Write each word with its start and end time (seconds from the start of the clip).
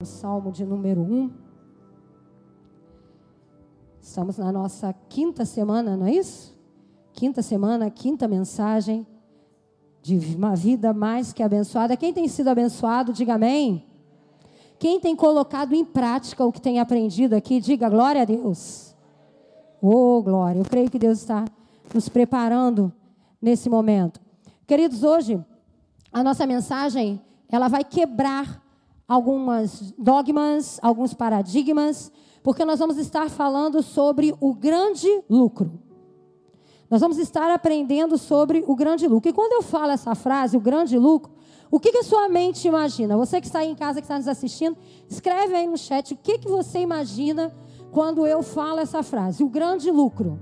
O 0.00 0.06
Salmo 0.06 0.52
de 0.52 0.64
número 0.64 1.00
1. 1.00 1.28
Estamos 4.00 4.38
na 4.38 4.52
nossa 4.52 4.94
quinta 5.08 5.44
semana, 5.44 5.96
não 5.96 6.06
é 6.06 6.12
isso? 6.12 6.56
Quinta 7.12 7.42
semana, 7.42 7.90
quinta 7.90 8.28
mensagem 8.28 9.04
de 10.00 10.36
uma 10.36 10.54
vida 10.54 10.92
mais 10.92 11.32
que 11.32 11.42
abençoada. 11.42 11.96
Quem 11.96 12.12
tem 12.12 12.28
sido 12.28 12.46
abençoado, 12.46 13.12
diga 13.12 13.34
amém. 13.34 13.84
Quem 14.78 15.00
tem 15.00 15.16
colocado 15.16 15.72
em 15.72 15.84
prática 15.84 16.44
o 16.44 16.52
que 16.52 16.60
tem 16.60 16.78
aprendido 16.78 17.34
aqui, 17.34 17.60
diga 17.60 17.88
glória 17.88 18.22
a 18.22 18.24
Deus. 18.24 18.94
Oh, 19.82 20.22
glória. 20.22 20.60
Eu 20.60 20.64
creio 20.64 20.88
que 20.88 20.98
Deus 21.00 21.18
está 21.18 21.44
nos 21.92 22.08
preparando 22.08 22.92
nesse 23.42 23.68
momento. 23.68 24.20
Queridos, 24.64 25.02
hoje 25.02 25.44
a 26.12 26.22
nossa 26.22 26.46
mensagem, 26.46 27.20
ela 27.50 27.66
vai 27.66 27.82
quebrar 27.82 28.67
algumas 29.08 29.94
dogmas, 29.96 30.78
alguns 30.82 31.14
paradigmas, 31.14 32.12
porque 32.42 32.64
nós 32.64 32.78
vamos 32.78 32.98
estar 32.98 33.30
falando 33.30 33.82
sobre 33.82 34.34
o 34.38 34.52
grande 34.54 35.08
lucro. 35.30 35.80
Nós 36.90 37.00
vamos 37.00 37.18
estar 37.18 37.50
aprendendo 37.50 38.18
sobre 38.18 38.62
o 38.66 38.76
grande 38.76 39.06
lucro. 39.08 39.30
E 39.30 39.32
quando 39.32 39.52
eu 39.52 39.62
falo 39.62 39.92
essa 39.92 40.14
frase, 40.14 40.56
o 40.56 40.60
grande 40.60 40.98
lucro, 40.98 41.32
o 41.70 41.80
que, 41.80 41.92
que 41.92 41.98
a 41.98 42.02
sua 42.02 42.28
mente 42.28 42.66
imagina? 42.66 43.16
Você 43.16 43.40
que 43.40 43.46
está 43.46 43.60
aí 43.60 43.70
em 43.70 43.74
casa, 43.74 44.00
que 44.00 44.04
está 44.04 44.16
nos 44.16 44.28
assistindo, 44.28 44.76
escreve 45.08 45.54
aí 45.54 45.66
no 45.66 45.76
chat 45.76 46.14
o 46.14 46.16
que, 46.16 46.38
que 46.38 46.48
você 46.48 46.78
imagina 46.78 47.54
quando 47.90 48.26
eu 48.26 48.42
falo 48.42 48.80
essa 48.80 49.02
frase, 49.02 49.42
o 49.42 49.48
grande 49.48 49.90
lucro. 49.90 50.38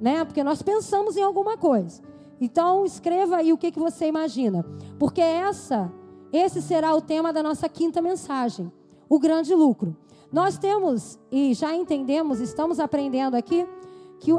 Né? 0.00 0.24
Porque 0.24 0.42
nós 0.42 0.62
pensamos 0.62 1.16
em 1.16 1.22
alguma 1.22 1.56
coisa. 1.56 2.02
Então, 2.40 2.84
escreva 2.84 3.36
aí 3.36 3.52
o 3.52 3.58
que, 3.58 3.70
que 3.70 3.78
você 3.78 4.06
imagina. 4.06 4.64
Porque 4.98 5.20
essa 5.20 5.92
esse 6.32 6.62
será 6.62 6.94
o 6.94 7.00
tema 7.00 7.32
da 7.32 7.42
nossa 7.42 7.68
quinta 7.68 8.00
mensagem: 8.00 8.72
o 9.08 9.18
grande 9.18 9.54
lucro. 9.54 9.96
Nós 10.32 10.56
temos 10.56 11.18
e 11.30 11.52
já 11.52 11.74
entendemos, 11.76 12.40
estamos 12.40 12.80
aprendendo 12.80 13.36
aqui, 13.36 13.66
que 14.18 14.30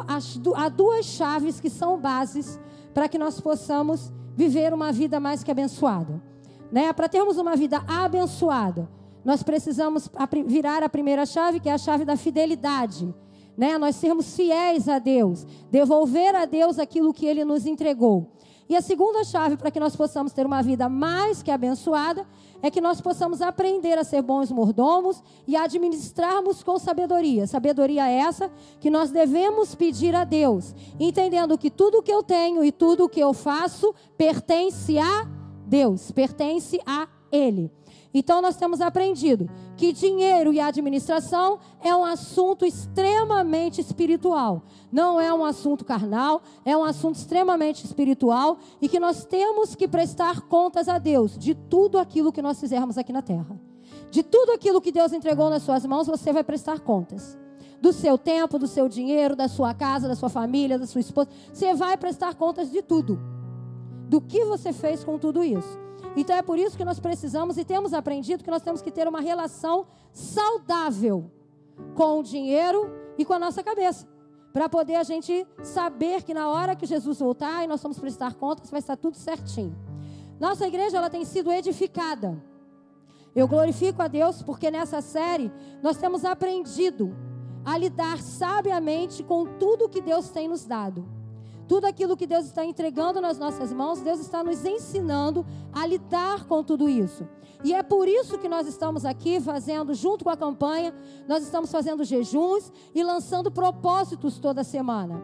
há 0.55 0.69
duas 0.69 1.05
chaves 1.05 1.59
que 1.59 1.69
são 1.69 1.99
bases 1.99 2.59
para 2.93 3.07
que 3.07 3.17
nós 3.17 3.39
possamos 3.39 4.11
viver 4.35 4.73
uma 4.73 4.91
vida 4.91 5.19
mais 5.19 5.43
que 5.43 5.51
abençoada. 5.51 6.21
Né? 6.71 6.91
Para 6.93 7.07
termos 7.07 7.37
uma 7.37 7.55
vida 7.55 7.83
abençoada, 7.87 8.89
nós 9.23 9.43
precisamos 9.43 10.09
virar 10.47 10.81
a 10.81 10.89
primeira 10.89 11.25
chave, 11.25 11.59
que 11.59 11.69
é 11.69 11.73
a 11.73 11.77
chave 11.77 12.05
da 12.05 12.17
fidelidade. 12.17 13.13
Né? 13.55 13.77
Nós 13.77 13.95
sermos 13.95 14.35
fiéis 14.35 14.89
a 14.89 14.97
Deus, 14.97 15.45
devolver 15.69 16.35
a 16.35 16.45
Deus 16.45 16.79
aquilo 16.79 17.13
que 17.13 17.25
Ele 17.25 17.45
nos 17.45 17.65
entregou. 17.67 18.31
E 18.73 18.75
a 18.75 18.81
segunda 18.81 19.23
chave 19.23 19.55
para 19.55 19.69
que 19.69 19.79
nós 19.79 19.95
possamos 19.95 20.33
ter 20.33 20.47
uma 20.47 20.63
vida 20.63 20.89
mais 20.89 21.43
que 21.43 21.51
abençoada 21.51 22.25
é 22.59 22.71
que 22.71 22.81
nós 22.81 22.99
possamos 22.99 23.39
aprender 23.39 23.99
a 23.99 24.03
ser 24.03 24.23
bons 24.23 24.51
mordomos 24.51 25.21
e 25.47 25.55
administrarmos 25.55 26.63
com 26.63 26.79
sabedoria. 26.79 27.45
Sabedoria 27.45 28.09
essa 28.09 28.51
que 28.79 28.89
nós 28.89 29.11
devemos 29.11 29.75
pedir 29.75 30.15
a 30.15 30.23
Deus, 30.23 30.73
entendendo 30.99 31.55
que 31.55 31.69
tudo 31.69 32.01
que 32.01 32.11
eu 32.11 32.23
tenho 32.23 32.65
e 32.65 32.71
tudo 32.71 33.03
o 33.03 33.09
que 33.09 33.19
eu 33.19 33.31
faço 33.31 33.93
pertence 34.17 34.97
a 34.97 35.27
Deus, 35.67 36.09
pertence 36.09 36.81
a 36.83 37.07
Ele. 37.31 37.71
Então 38.13 38.41
nós 38.41 38.55
temos 38.55 38.79
aprendido 38.79 39.49
que 39.75 39.91
dinheiro 39.91 40.53
e 40.53 40.59
administração 40.59 41.59
é 41.81 41.95
um 41.95 42.05
assunto 42.05 42.63
extremamente 42.63 43.81
espiritual. 43.81 44.63
Não 44.91 45.19
é 45.19 45.33
um 45.33 45.43
assunto 45.43 45.83
carnal, 45.83 46.43
é 46.63 46.77
um 46.77 46.83
assunto 46.83 47.15
extremamente 47.15 47.83
espiritual 47.83 48.59
e 48.79 48.87
que 48.87 48.99
nós 48.99 49.25
temos 49.25 49.73
que 49.75 49.87
prestar 49.87 50.41
contas 50.41 50.87
a 50.87 50.99
Deus 50.99 51.37
de 51.37 51.55
tudo 51.55 51.97
aquilo 51.97 52.31
que 52.31 52.41
nós 52.41 52.59
fizermos 52.59 52.97
aqui 52.97 53.11
na 53.11 53.23
terra. 53.23 53.59
De 54.11 54.21
tudo 54.21 54.51
aquilo 54.51 54.79
que 54.79 54.91
Deus 54.91 55.11
entregou 55.11 55.49
nas 55.49 55.63
suas 55.63 55.83
mãos, 55.85 56.05
você 56.05 56.31
vai 56.31 56.43
prestar 56.43 56.79
contas. 56.81 57.35
Do 57.81 57.91
seu 57.91 58.17
tempo, 58.17 58.59
do 58.59 58.67
seu 58.67 58.87
dinheiro, 58.87 59.35
da 59.35 59.47
sua 59.47 59.73
casa, 59.73 60.07
da 60.07 60.15
sua 60.15 60.29
família, 60.29 60.77
da 60.77 60.85
sua 60.85 61.01
esposa. 61.01 61.29
Você 61.51 61.73
vai 61.73 61.97
prestar 61.97 62.35
contas 62.35 62.71
de 62.71 62.81
tudo. 62.83 63.19
Do 64.07 64.21
que 64.21 64.45
você 64.45 64.71
fez 64.71 65.03
com 65.03 65.17
tudo 65.17 65.43
isso. 65.43 65.82
Então 66.15 66.35
é 66.35 66.41
por 66.41 66.59
isso 66.59 66.77
que 66.77 66.85
nós 66.85 66.99
precisamos 66.99 67.57
e 67.57 67.65
temos 67.65 67.93
aprendido 67.93 68.43
que 68.43 68.51
nós 68.51 68.61
temos 68.61 68.81
que 68.81 68.91
ter 68.91 69.07
uma 69.07 69.19
relação 69.19 69.87
saudável 70.11 71.31
com 71.95 72.19
o 72.19 72.23
dinheiro 72.23 72.91
e 73.17 73.25
com 73.25 73.33
a 73.33 73.39
nossa 73.39 73.63
cabeça. 73.63 74.07
Para 74.51 74.69
poder 74.69 74.95
a 74.95 75.03
gente 75.03 75.47
saber 75.63 76.21
que 76.21 76.33
na 76.33 76.47
hora 76.47 76.75
que 76.75 76.85
Jesus 76.85 77.19
voltar 77.19 77.63
e 77.63 77.67
nós 77.67 77.81
vamos 77.81 77.97
prestar 77.97 78.35
contas, 78.35 78.69
vai 78.69 78.79
estar 78.79 78.95
tudo 78.95 79.17
certinho. 79.17 79.75
Nossa 80.39 80.67
igreja 80.67 80.97
ela 80.97 81.09
tem 81.09 81.25
sido 81.25 81.51
edificada. 81.51 82.39
Eu 83.35 83.47
glorifico 83.47 84.01
a 84.03 84.07
Deus 84.07 84.43
porque 84.43 84.69
nessa 84.69 85.01
série 85.01 85.51
nós 85.81 85.97
temos 85.97 86.23
aprendido 86.23 87.15
a 87.65 87.75
lidar 87.77 88.19
sabiamente 88.19 89.23
com 89.23 89.45
tudo 89.57 89.89
que 89.89 90.01
Deus 90.01 90.29
tem 90.29 90.47
nos 90.47 90.65
dado. 90.65 91.22
Tudo 91.67 91.85
aquilo 91.85 92.17
que 92.17 92.27
Deus 92.27 92.45
está 92.45 92.65
entregando 92.65 93.21
nas 93.21 93.37
nossas 93.37 93.71
mãos, 93.71 94.01
Deus 94.01 94.19
está 94.19 94.43
nos 94.43 94.65
ensinando 94.65 95.45
a 95.71 95.85
lidar 95.85 96.45
com 96.45 96.63
tudo 96.63 96.89
isso. 96.89 97.27
E 97.63 97.73
é 97.73 97.81
por 97.81 98.07
isso 98.07 98.37
que 98.37 98.49
nós 98.49 98.67
estamos 98.67 99.05
aqui 99.05 99.39
fazendo, 99.39 99.93
junto 99.93 100.25
com 100.25 100.29
a 100.29 100.37
campanha, 100.37 100.93
nós 101.27 101.43
estamos 101.43 101.71
fazendo 101.71 102.03
jejuns 102.03 102.71
e 102.93 103.01
lançando 103.01 103.49
propósitos 103.49 104.37
toda 104.37 104.63
semana. 104.63 105.23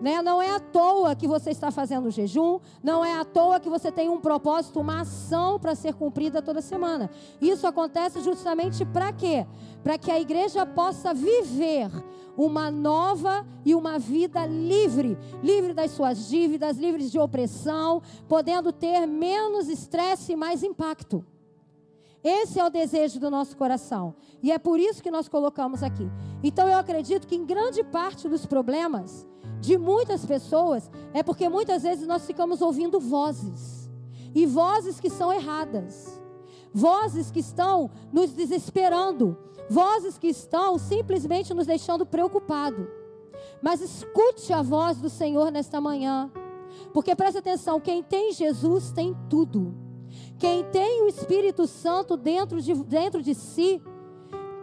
Né? 0.00 0.22
Não 0.22 0.40
é 0.40 0.50
à 0.50 0.58
toa 0.58 1.14
que 1.14 1.26
você 1.26 1.50
está 1.50 1.70
fazendo 1.70 2.10
jejum, 2.10 2.58
não 2.82 3.04
é 3.04 3.18
à 3.18 3.24
toa 3.24 3.60
que 3.60 3.68
você 3.68 3.92
tem 3.92 4.08
um 4.08 4.18
propósito, 4.18 4.80
uma 4.80 5.02
ação 5.02 5.58
para 5.58 5.74
ser 5.74 5.94
cumprida 5.94 6.40
toda 6.40 6.62
semana. 6.62 7.10
Isso 7.40 7.66
acontece 7.66 8.20
justamente 8.22 8.84
para 8.86 9.12
quê? 9.12 9.46
Para 9.82 9.98
que 9.98 10.10
a 10.10 10.18
igreja 10.18 10.64
possa 10.64 11.12
viver 11.12 11.90
uma 12.40 12.70
nova 12.70 13.46
e 13.66 13.74
uma 13.74 13.98
vida 13.98 14.46
livre, 14.46 15.18
livre 15.42 15.74
das 15.74 15.90
suas 15.90 16.26
dívidas, 16.26 16.78
livres 16.78 17.10
de 17.10 17.18
opressão, 17.18 18.02
podendo 18.26 18.72
ter 18.72 19.06
menos 19.06 19.68
estresse 19.68 20.32
e 20.32 20.36
mais 20.36 20.62
impacto. 20.62 21.22
Esse 22.24 22.58
é 22.58 22.64
o 22.64 22.70
desejo 22.70 23.20
do 23.20 23.30
nosso 23.30 23.54
coração. 23.56 24.14
E 24.42 24.50
é 24.50 24.58
por 24.58 24.80
isso 24.80 25.02
que 25.02 25.10
nós 25.10 25.28
colocamos 25.28 25.82
aqui. 25.82 26.10
Então 26.42 26.66
eu 26.66 26.78
acredito 26.78 27.26
que 27.26 27.36
em 27.36 27.44
grande 27.44 27.84
parte 27.84 28.26
dos 28.26 28.46
problemas 28.46 29.26
de 29.60 29.76
muitas 29.76 30.24
pessoas 30.24 30.90
é 31.12 31.22
porque 31.22 31.46
muitas 31.46 31.82
vezes 31.82 32.06
nós 32.06 32.26
ficamos 32.26 32.62
ouvindo 32.62 32.98
vozes. 32.98 33.90
E 34.34 34.46
vozes 34.46 34.98
que 34.98 35.10
são 35.10 35.30
erradas. 35.30 36.18
Vozes 36.72 37.30
que 37.30 37.40
estão 37.40 37.90
nos 38.10 38.32
desesperando. 38.32 39.36
Vozes 39.70 40.18
que 40.18 40.26
estão 40.26 40.76
simplesmente 40.76 41.54
nos 41.54 41.64
deixando 41.64 42.04
preocupado. 42.04 42.90
Mas 43.62 43.80
escute 43.80 44.52
a 44.52 44.62
voz 44.62 44.98
do 44.98 45.08
Senhor 45.08 45.52
nesta 45.52 45.80
manhã. 45.80 46.28
Porque 46.92 47.14
preste 47.14 47.38
atenção, 47.38 47.80
quem 47.80 48.02
tem 48.02 48.32
Jesus 48.32 48.90
tem 48.90 49.16
tudo. 49.28 49.72
Quem 50.40 50.64
tem 50.64 51.04
o 51.04 51.06
Espírito 51.06 51.68
Santo 51.68 52.16
dentro 52.16 52.60
de, 52.60 52.74
dentro 52.82 53.22
de 53.22 53.32
si, 53.32 53.80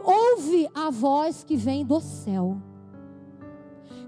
ouve 0.03 0.69
a 0.75 0.89
voz 0.89 1.41
que 1.41 1.55
vem 1.55 1.85
do 1.85 2.01
céu. 2.01 2.57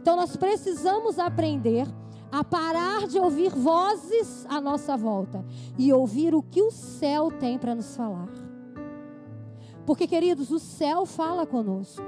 Então 0.02 0.18
nós 0.18 0.36
precisamos 0.36 1.18
aprender 1.18 1.88
a 2.30 2.44
parar 2.44 3.08
de 3.08 3.18
ouvir 3.18 3.52
vozes 3.52 4.46
à 4.50 4.60
nossa 4.60 4.98
volta 4.98 5.46
e 5.78 5.94
ouvir 5.94 6.36
o 6.36 6.44
que 6.44 6.62
o 6.62 6.72
céu 6.72 7.32
tem 7.32 7.58
para 7.58 7.74
nos 7.74 7.96
falar. 7.96 8.49
Porque, 9.86 10.08
queridos, 10.08 10.52
o 10.52 10.60
céu 10.60 11.06
fala 11.06 11.46
conosco. 11.46 12.04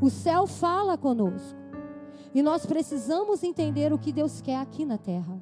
O 0.00 0.10
céu 0.10 0.46
fala 0.46 0.96
conosco. 0.96 1.58
E 2.34 2.42
nós 2.42 2.66
precisamos 2.66 3.42
entender 3.42 3.92
o 3.92 3.98
que 3.98 4.12
Deus 4.12 4.40
quer 4.40 4.56
aqui 4.56 4.84
na 4.84 4.98
terra. 4.98 5.40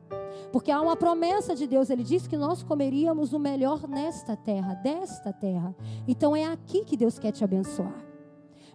Porque 0.53 0.71
há 0.71 0.81
uma 0.81 0.97
promessa 0.97 1.55
de 1.55 1.67
Deus, 1.67 1.89
ele 1.89 2.03
diz 2.03 2.27
que 2.27 2.37
nós 2.37 2.63
comeríamos 2.63 3.33
o 3.33 3.39
melhor 3.39 3.89
nesta 3.89 4.37
terra, 4.37 4.75
desta 4.75 5.33
terra. 5.33 5.75
Então 6.07 6.37
é 6.37 6.45
aqui 6.45 6.85
que 6.85 6.97
Deus 6.97 7.19
quer 7.19 7.33
te 7.33 7.43
abençoar. 7.43 8.05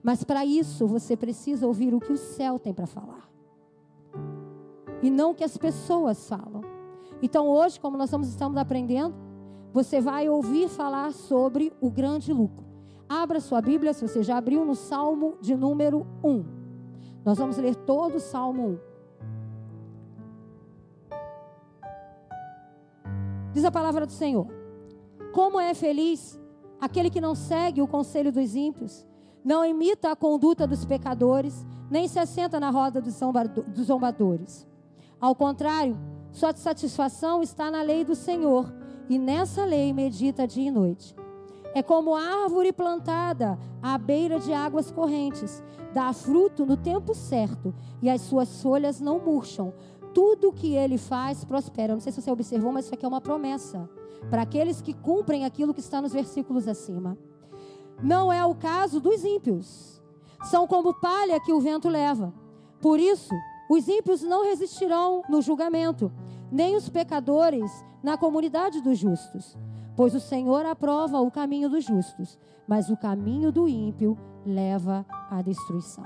Mas 0.01 0.23
para 0.23 0.43
isso 0.43 0.87
você 0.87 1.15
precisa 1.15 1.67
ouvir 1.67 1.93
o 1.93 1.99
que 1.99 2.11
o 2.11 2.17
céu 2.17 2.57
tem 2.57 2.73
para 2.73 2.87
falar. 2.87 3.29
E 5.01 5.09
não 5.11 5.31
o 5.31 5.35
que 5.35 5.43
as 5.43 5.57
pessoas 5.57 6.27
falam. 6.27 6.61
Então 7.21 7.47
hoje, 7.47 7.79
como 7.79 7.97
nós 7.97 8.11
estamos 8.11 8.57
aprendendo, 8.57 9.13
você 9.73 10.01
vai 10.01 10.29
ouvir 10.29 10.69
falar 10.69 11.11
sobre 11.13 11.73
o 11.81 11.89
grande 11.89 12.33
lucro. 12.33 12.65
Abra 13.07 13.39
sua 13.39 13.61
Bíblia, 13.61 13.93
se 13.93 14.07
você 14.07 14.21
já 14.21 14.37
abriu, 14.37 14.65
no 14.65 14.75
Salmo 14.75 15.37
de 15.41 15.55
número 15.55 16.05
1. 16.23 16.43
Nós 17.23 17.37
vamos 17.37 17.57
ler 17.57 17.75
todo 17.75 18.15
o 18.15 18.19
Salmo 18.19 18.79
1. 18.81 18.87
Diz 23.53 23.65
a 23.65 23.71
palavra 23.71 24.05
do 24.05 24.11
Senhor: 24.11 24.47
Como 25.33 25.59
é 25.59 25.73
feliz 25.73 26.39
aquele 26.79 27.09
que 27.09 27.21
não 27.21 27.33
segue 27.33 27.81
o 27.81 27.87
conselho 27.87 28.31
dos 28.31 28.55
ímpios, 28.55 29.05
não 29.43 29.65
imita 29.65 30.11
a 30.11 30.15
conduta 30.15 30.67
dos 30.67 30.85
pecadores, 30.85 31.65
nem 31.89 32.07
se 32.07 32.19
assenta 32.19 32.59
na 32.59 32.69
roda 32.69 33.01
dos 33.01 33.15
zombadores. 33.85 34.67
Ao 35.19 35.33
contrário, 35.33 35.97
sua 36.31 36.53
satisfação 36.55 37.41
está 37.41 37.71
na 37.71 37.81
lei 37.81 38.03
do 38.03 38.13
Senhor, 38.13 38.71
e 39.09 39.17
nessa 39.17 39.63
lei 39.63 39.93
medita 39.93 40.47
dia 40.47 40.67
e 40.67 40.71
noite. 40.71 41.15
é 41.73 41.83
como 41.83 42.15
árvore 42.15 42.73
plantada 42.73 43.57
à 43.81 43.97
beira 43.97 44.39
de 44.39 44.51
águas 44.51 44.89
correntes, 44.89 45.61
dá 45.93 46.11
fruto 46.11 46.65
no 46.65 46.75
tempo 46.75 47.13
certo 47.13 47.73
e 48.01 48.09
as 48.09 48.21
suas 48.21 48.61
folhas 48.61 48.99
não 48.99 49.19
murcham. 49.19 49.73
Tudo 50.13 50.51
que 50.51 50.73
ele 50.73 50.97
faz 50.97 51.43
prospera. 51.45 51.93
Não 51.93 51.99
sei 51.99 52.11
se 52.11 52.21
você 52.21 52.31
observou, 52.31 52.71
mas 52.71 52.85
isso 52.85 52.93
aqui 52.93 53.05
é 53.05 53.07
uma 53.07 53.21
promessa 53.21 53.87
para 54.29 54.41
aqueles 54.41 54.81
que 54.81 54.93
cumprem 54.93 55.45
aquilo 55.45 55.73
que 55.73 55.79
está 55.79 56.01
nos 56.01 56.13
versículos 56.13 56.67
acima. 56.67 57.17
Não 58.01 58.33
é 58.33 58.43
o 58.43 58.55
caso 58.55 58.99
dos 58.99 59.23
ímpios. 59.23 60.01
São 60.45 60.65
como 60.65 60.99
palha 60.99 61.39
que 61.39 61.53
o 61.53 61.59
vento 61.59 61.89
leva. 61.89 62.33
Por 62.81 62.99
isso, 62.99 63.33
os 63.69 63.87
ímpios 63.87 64.21
não 64.21 64.43
resistirão 64.43 65.21
no 65.29 65.41
julgamento, 65.41 66.11
nem 66.51 66.75
os 66.75 66.89
pecadores 66.89 67.71
na 68.01 68.17
comunidade 68.17 68.81
dos 68.81 68.97
justos. 68.97 69.57
Pois 69.95 70.13
o 70.13 70.19
Senhor 70.19 70.65
aprova 70.65 71.19
o 71.19 71.31
caminho 71.31 71.69
dos 71.69 71.83
justos, 71.83 72.37
mas 72.67 72.89
o 72.89 72.97
caminho 72.97 73.51
do 73.51 73.67
ímpio 73.67 74.17
leva 74.45 75.05
à 75.29 75.41
destruição. 75.41 76.05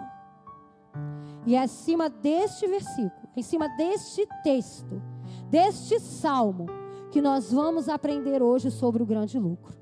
E 1.45 1.55
é 1.55 1.61
acima 1.61 2.09
deste 2.09 2.67
versículo, 2.67 3.29
em 3.35 3.41
cima 3.41 3.67
deste 3.69 4.27
texto, 4.43 5.01
deste 5.49 5.99
salmo, 5.99 6.67
que 7.11 7.21
nós 7.21 7.51
vamos 7.51 7.89
aprender 7.89 8.41
hoje 8.41 8.71
sobre 8.71 9.03
o 9.03 9.05
grande 9.05 9.37
lucro. 9.37 9.75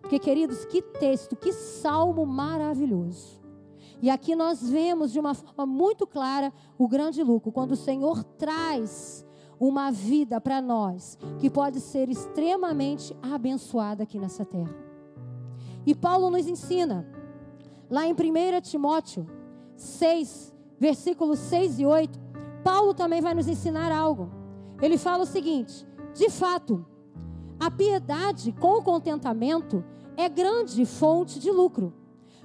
Porque, 0.00 0.18
queridos, 0.18 0.64
que 0.66 0.80
texto, 0.82 1.36
que 1.36 1.52
salmo 1.52 2.24
maravilhoso. 2.26 3.42
E 4.00 4.10
aqui 4.10 4.34
nós 4.34 4.68
vemos 4.68 5.12
de 5.12 5.18
uma 5.18 5.34
forma 5.34 5.64
muito 5.66 6.06
clara 6.06 6.52
o 6.78 6.86
grande 6.86 7.22
lucro, 7.22 7.50
quando 7.50 7.72
o 7.72 7.76
Senhor 7.76 8.22
traz 8.22 9.23
uma 9.58 9.90
vida 9.90 10.40
para 10.40 10.60
nós 10.60 11.18
que 11.38 11.48
pode 11.48 11.80
ser 11.80 12.08
extremamente 12.08 13.16
abençoada 13.22 14.02
aqui 14.02 14.18
nessa 14.18 14.44
terra. 14.44 14.74
E 15.86 15.94
Paulo 15.94 16.30
nos 16.30 16.46
ensina, 16.46 17.06
lá 17.90 18.06
em 18.06 18.12
1 18.12 18.16
Timóteo 18.62 19.26
6, 19.76 20.54
versículos 20.78 21.38
6 21.40 21.80
e 21.80 21.86
8, 21.86 22.18
Paulo 22.62 22.94
também 22.94 23.20
vai 23.20 23.34
nos 23.34 23.48
ensinar 23.48 23.92
algo. 23.92 24.30
Ele 24.80 24.96
fala 24.96 25.24
o 25.24 25.26
seguinte: 25.26 25.86
de 26.14 26.30
fato, 26.30 26.84
a 27.60 27.70
piedade 27.70 28.52
com 28.52 28.82
contentamento 28.82 29.84
é 30.16 30.28
grande 30.28 30.84
fonte 30.86 31.38
de 31.38 31.50
lucro, 31.50 31.92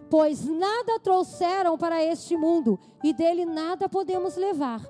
pois 0.09 0.45
nada 0.45 0.99
trouxeram 0.99 1.77
para 1.77 2.03
este 2.03 2.35
mundo 2.35 2.79
e 3.03 3.13
dele 3.13 3.45
nada 3.45 3.87
podemos 3.87 4.35
levar. 4.35 4.81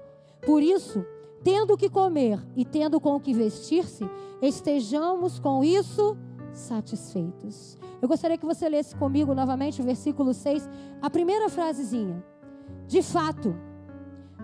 Por 0.45 0.63
isso, 0.63 1.06
tendo 1.44 1.74
o 1.74 1.77
que 1.77 1.89
comer 1.89 2.39
e 2.56 2.65
tendo 2.65 3.00
com 3.00 3.15
o 3.15 3.19
que 3.19 3.33
vestir-se, 3.33 4.09
estejamos 4.41 5.39
com 5.39 5.63
isso 5.63 6.18
satisfeitos. 6.53 7.77
Eu 8.01 8.07
gostaria 8.07 8.38
que 8.38 8.45
você 8.45 8.68
lesse 8.68 8.95
comigo 8.95 9.33
novamente 9.33 9.81
o 9.81 9.86
versículo 9.86 10.33
6, 10.33 10.69
a 11.01 11.09
primeira 11.09 11.50
frasezinha. 11.50 12.24
De 12.88 13.01
fato, 13.01 13.56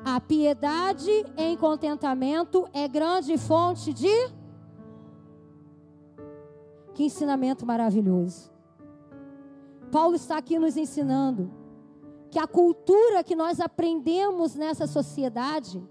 a 0.03 0.19
piedade 0.19 1.09
em 1.37 1.57
contentamento 1.57 2.67
é 2.73 2.87
grande 2.87 3.37
fonte 3.37 3.93
de 3.93 4.13
que 6.93 7.03
ensinamento 7.03 7.65
maravilhoso. 7.65 8.51
Paulo 9.91 10.15
está 10.15 10.37
aqui 10.37 10.59
nos 10.59 10.77
ensinando 10.77 11.51
que 12.29 12.39
a 12.39 12.47
cultura 12.47 13.23
que 13.23 13.35
nós 13.35 13.59
aprendemos 13.59 14.55
nessa 14.55 14.85
sociedade, 14.87 15.81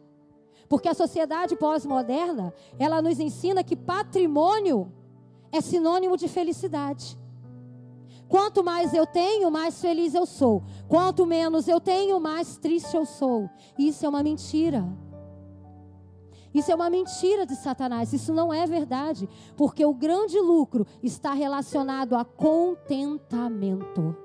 porque 0.74 0.88
a 0.88 0.94
sociedade 0.94 1.54
pós-moderna, 1.54 2.52
ela 2.80 3.00
nos 3.00 3.20
ensina 3.20 3.62
que 3.62 3.76
patrimônio 3.76 4.92
é 5.52 5.60
sinônimo 5.60 6.16
de 6.16 6.26
felicidade. 6.26 7.16
Quanto 8.28 8.64
mais 8.64 8.92
eu 8.92 9.06
tenho, 9.06 9.52
mais 9.52 9.80
feliz 9.80 10.14
eu 10.14 10.26
sou. 10.26 10.64
Quanto 10.88 11.24
menos 11.26 11.68
eu 11.68 11.78
tenho, 11.78 12.18
mais 12.18 12.56
triste 12.56 12.96
eu 12.96 13.06
sou. 13.06 13.48
Isso 13.78 14.04
é 14.04 14.08
uma 14.08 14.20
mentira. 14.20 14.84
Isso 16.52 16.72
é 16.72 16.74
uma 16.74 16.90
mentira 16.90 17.46
de 17.46 17.54
Satanás, 17.54 18.12
isso 18.12 18.34
não 18.34 18.52
é 18.52 18.66
verdade, 18.66 19.28
porque 19.56 19.86
o 19.86 19.94
grande 19.94 20.40
lucro 20.40 20.84
está 21.04 21.34
relacionado 21.34 22.16
a 22.16 22.24
contentamento. 22.24 24.16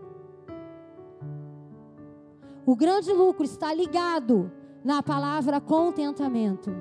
O 2.65 2.75
grande 2.75 3.13
lucro 3.13 3.45
está 3.45 3.71
ligado 3.71 4.51
na 4.83 5.03
palavra 5.03 5.59
contentamento. 5.59 6.71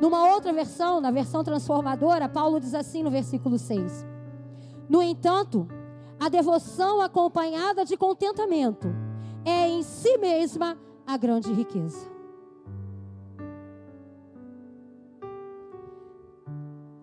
Numa 0.00 0.32
outra 0.32 0.52
versão, 0.52 1.00
na 1.00 1.10
versão 1.10 1.44
transformadora, 1.44 2.28
Paulo 2.28 2.58
diz 2.58 2.74
assim 2.74 3.02
no 3.02 3.10
versículo 3.10 3.58
6: 3.58 4.06
No 4.88 5.02
entanto, 5.02 5.68
a 6.18 6.28
devoção 6.28 7.00
acompanhada 7.00 7.84
de 7.84 7.96
contentamento 7.96 8.88
é 9.44 9.68
em 9.68 9.82
si 9.82 10.16
mesma 10.18 10.78
a 11.06 11.16
grande 11.16 11.52
riqueza. 11.52 12.10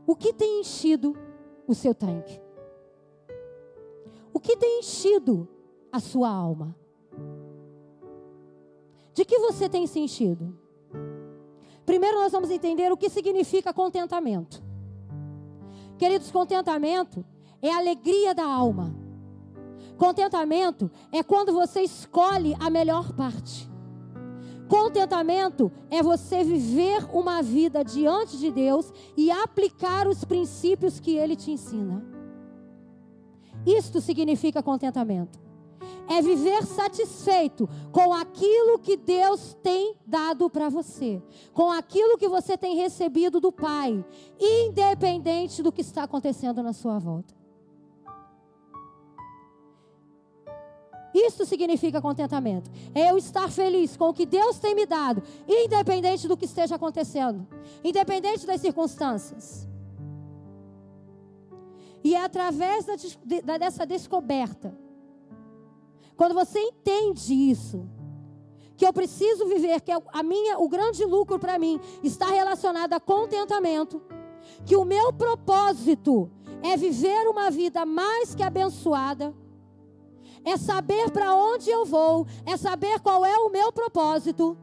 O 0.08 0.16
que 0.16 0.34
tem 0.34 0.62
enchido 0.62 1.16
o 1.68 1.76
seu 1.76 1.94
tanque? 1.94 2.42
O 4.34 4.40
que 4.40 4.58
tem 4.58 4.80
enchido 4.80 5.48
a 5.92 6.00
sua 6.00 6.30
alma? 6.30 6.76
De 9.20 9.26
que 9.26 9.38
você 9.38 9.68
tem 9.68 9.86
se 9.86 10.00
enchido? 10.00 10.58
Primeiro 11.86 12.20
nós 12.20 12.32
vamos 12.32 12.50
entender 12.50 12.90
o 12.90 12.96
que 12.96 13.10
significa 13.10 13.74
contentamento. 13.74 14.64
Queridos, 15.98 16.32
contentamento 16.32 17.26
é 17.62 17.70
a 17.70 17.80
alegria 17.80 18.34
da 18.34 18.46
alma. 18.46 18.96
Contentamento 19.98 20.90
é 21.12 21.22
quando 21.22 21.52
você 21.52 21.82
escolhe 21.82 22.56
a 22.62 22.70
melhor 22.70 23.12
parte. 23.12 23.70
Contentamento 24.70 25.70
é 25.90 26.02
você 26.02 26.42
viver 26.42 27.06
uma 27.12 27.42
vida 27.42 27.84
diante 27.84 28.38
de 28.38 28.50
Deus 28.50 28.90
e 29.18 29.30
aplicar 29.30 30.08
os 30.08 30.24
princípios 30.24 30.98
que 30.98 31.18
Ele 31.18 31.36
te 31.36 31.52
ensina. 31.52 32.02
Isto 33.66 34.00
significa 34.00 34.64
contentamento. 34.64 35.49
É 36.10 36.22
viver 36.22 36.66
satisfeito 36.66 37.70
com 37.92 38.14
aquilo 38.14 38.80
que 38.80 38.98
Deus 38.98 39.56
tem 39.62 39.96
dado 40.06 40.50
para 40.50 40.68
você, 40.68 41.22
com 41.54 41.72
aquilo 41.72 42.18
que 42.18 42.28
você 42.28 42.58
tem 42.58 42.76
recebido 42.76 43.40
do 43.40 43.52
Pai, 43.52 44.04
independente 44.40 45.62
do 45.62 45.72
que 45.72 45.82
está 45.82 46.04
acontecendo 46.04 46.64
na 46.64 46.74
sua 46.74 46.98
volta. 46.98 47.40
Isso 51.14 51.46
significa 51.46 52.02
contentamento. 52.02 52.70
É 52.94 53.12
eu 53.12 53.18
estar 53.18 53.50
feliz 53.50 53.98
com 53.98 54.10
o 54.10 54.14
que 54.14 54.26
Deus 54.26 54.60
tem 54.60 54.76
me 54.76 54.86
dado, 54.86 55.24
independente 55.48 56.28
do 56.28 56.38
que 56.38 56.46
esteja 56.46 56.76
acontecendo, 56.76 57.48
independente 57.84 58.46
das 58.46 58.62
circunstâncias. 58.62 59.68
E 62.04 62.16
é 62.16 62.24
através 62.24 62.86
da, 63.46 63.58
dessa 63.58 63.86
descoberta, 63.86 64.74
quando 66.20 66.34
você 66.34 66.60
entende 66.60 67.34
isso, 67.34 67.90
que 68.76 68.86
eu 68.86 68.92
preciso 68.92 69.48
viver, 69.48 69.80
que 69.80 69.90
é 69.90 69.98
a 70.12 70.22
minha, 70.22 70.60
o 70.60 70.68
grande 70.68 71.06
lucro 71.06 71.40
para 71.40 71.58
mim 71.58 71.80
está 72.04 72.26
relacionado 72.28 72.92
a 72.92 73.00
contentamento, 73.00 74.02
que 74.66 74.76
o 74.76 74.84
meu 74.84 75.14
propósito 75.14 76.30
é 76.62 76.76
viver 76.76 77.26
uma 77.30 77.50
vida 77.50 77.86
mais 77.86 78.36
que 78.36 78.44
abençoada 78.44 79.34
é 80.44 80.58
saber 80.58 81.10
para 81.10 81.34
onde 81.34 81.70
eu 81.70 81.86
vou, 81.86 82.28
é 82.46 82.58
saber 82.58 83.00
qual 83.00 83.26
é 83.26 83.38
o 83.38 83.50
meu 83.50 83.72
propósito. 83.72 84.58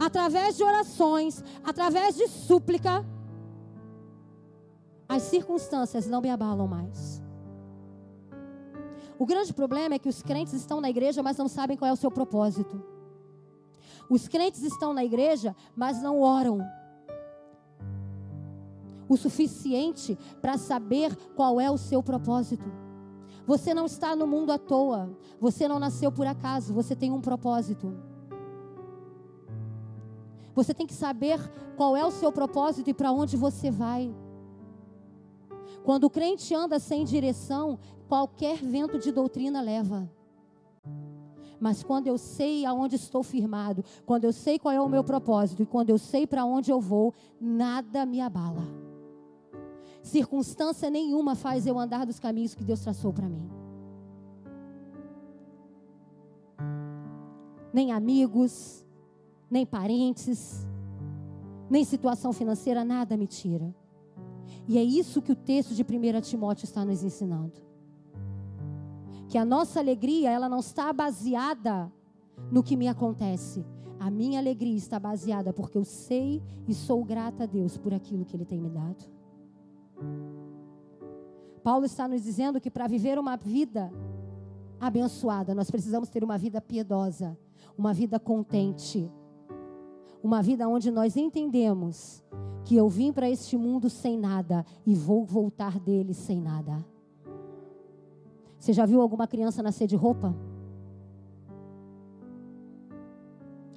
Através 0.00 0.56
de 0.56 0.64
orações, 0.64 1.44
através 1.62 2.16
de 2.16 2.28
súplica, 2.28 3.04
as 5.06 5.22
circunstâncias 5.24 6.06
não 6.06 6.22
me 6.22 6.30
abalam 6.30 6.66
mais. 6.66 7.27
O 9.18 9.26
grande 9.26 9.52
problema 9.52 9.94
é 9.94 9.98
que 9.98 10.08
os 10.08 10.22
crentes 10.22 10.54
estão 10.54 10.80
na 10.80 10.88
igreja, 10.88 11.22
mas 11.22 11.36
não 11.36 11.48
sabem 11.48 11.76
qual 11.76 11.88
é 11.88 11.92
o 11.92 11.96
seu 11.96 12.10
propósito. 12.10 12.82
Os 14.08 14.28
crentes 14.28 14.62
estão 14.62 14.94
na 14.94 15.04
igreja, 15.04 15.54
mas 15.76 16.00
não 16.00 16.20
oram 16.20 16.60
o 19.08 19.16
suficiente 19.16 20.16
para 20.40 20.58
saber 20.58 21.16
qual 21.34 21.60
é 21.60 21.70
o 21.70 21.78
seu 21.78 22.02
propósito. 22.02 22.70
Você 23.46 23.72
não 23.72 23.86
está 23.86 24.14
no 24.14 24.26
mundo 24.26 24.52
à 24.52 24.58
toa. 24.58 25.10
Você 25.40 25.66
não 25.66 25.78
nasceu 25.78 26.12
por 26.12 26.26
acaso. 26.26 26.74
Você 26.74 26.94
tem 26.94 27.10
um 27.10 27.20
propósito. 27.20 27.96
Você 30.54 30.74
tem 30.74 30.86
que 30.86 30.92
saber 30.92 31.40
qual 31.76 31.96
é 31.96 32.04
o 32.04 32.10
seu 32.10 32.30
propósito 32.30 32.90
e 32.90 32.94
para 32.94 33.10
onde 33.10 33.36
você 33.36 33.70
vai. 33.70 34.14
Quando 35.82 36.04
o 36.04 36.10
crente 36.10 36.54
anda 36.54 36.78
sem 36.78 37.04
direção, 37.04 37.78
qualquer 38.08 38.56
vento 38.56 38.98
de 38.98 39.12
doutrina 39.12 39.60
leva. 39.60 40.10
Mas 41.60 41.82
quando 41.82 42.06
eu 42.06 42.16
sei 42.16 42.64
aonde 42.64 42.96
estou 42.96 43.22
firmado, 43.22 43.84
quando 44.06 44.24
eu 44.24 44.32
sei 44.32 44.58
qual 44.58 44.72
é 44.72 44.80
o 44.80 44.88
meu 44.88 45.04
propósito 45.04 45.62
e 45.62 45.66
quando 45.66 45.90
eu 45.90 45.98
sei 45.98 46.26
para 46.26 46.44
onde 46.44 46.70
eu 46.70 46.80
vou, 46.80 47.12
nada 47.40 48.06
me 48.06 48.20
abala. 48.20 48.62
Circunstância 50.02 50.88
nenhuma 50.88 51.34
faz 51.34 51.66
eu 51.66 51.78
andar 51.78 52.06
dos 52.06 52.18
caminhos 52.18 52.54
que 52.54 52.64
Deus 52.64 52.80
traçou 52.80 53.12
para 53.12 53.28
mim. 53.28 53.50
Nem 57.72 57.92
amigos, 57.92 58.86
nem 59.50 59.66
parentes, 59.66 60.66
nem 61.68 61.84
situação 61.84 62.32
financeira, 62.32 62.84
nada 62.84 63.16
me 63.16 63.26
tira. 63.26 63.74
E 64.66 64.78
é 64.78 64.82
isso 64.82 65.20
que 65.20 65.32
o 65.32 65.36
texto 65.36 65.74
de 65.74 65.82
1 65.82 66.20
Timóteo 66.22 66.64
está 66.64 66.84
nos 66.84 67.02
ensinando. 67.02 67.67
Que 69.28 69.38
a 69.38 69.44
nossa 69.44 69.78
alegria, 69.78 70.30
ela 70.30 70.48
não 70.48 70.60
está 70.60 70.92
baseada 70.92 71.92
no 72.50 72.62
que 72.62 72.76
me 72.76 72.88
acontece. 72.88 73.64
A 74.00 74.10
minha 74.10 74.38
alegria 74.38 74.76
está 74.76 74.98
baseada 74.98 75.52
porque 75.52 75.76
eu 75.76 75.84
sei 75.84 76.42
e 76.66 76.74
sou 76.74 77.04
grata 77.04 77.44
a 77.44 77.46
Deus 77.46 77.76
por 77.76 77.92
aquilo 77.92 78.24
que 78.24 78.36
Ele 78.36 78.44
tem 78.44 78.60
me 78.60 78.70
dado. 78.70 79.04
Paulo 81.62 81.84
está 81.84 82.08
nos 82.08 82.22
dizendo 82.22 82.60
que 82.60 82.70
para 82.70 82.86
viver 82.86 83.18
uma 83.18 83.36
vida 83.36 83.92
abençoada, 84.80 85.54
nós 85.54 85.70
precisamos 85.70 86.08
ter 86.08 86.22
uma 86.22 86.38
vida 86.38 86.60
piedosa, 86.60 87.36
uma 87.76 87.92
vida 87.92 88.18
contente, 88.18 89.10
uma 90.22 90.40
vida 90.40 90.68
onde 90.68 90.90
nós 90.90 91.16
entendemos 91.16 92.22
que 92.64 92.76
eu 92.76 92.88
vim 92.88 93.12
para 93.12 93.28
este 93.28 93.56
mundo 93.56 93.90
sem 93.90 94.18
nada 94.18 94.64
e 94.86 94.94
vou 94.94 95.24
voltar 95.24 95.78
dele 95.78 96.14
sem 96.14 96.40
nada. 96.40 96.84
Você 98.58 98.72
já 98.72 98.84
viu 98.84 99.00
alguma 99.00 99.26
criança 99.26 99.62
nascer 99.62 99.86
de 99.86 99.96
roupa? 99.96 100.34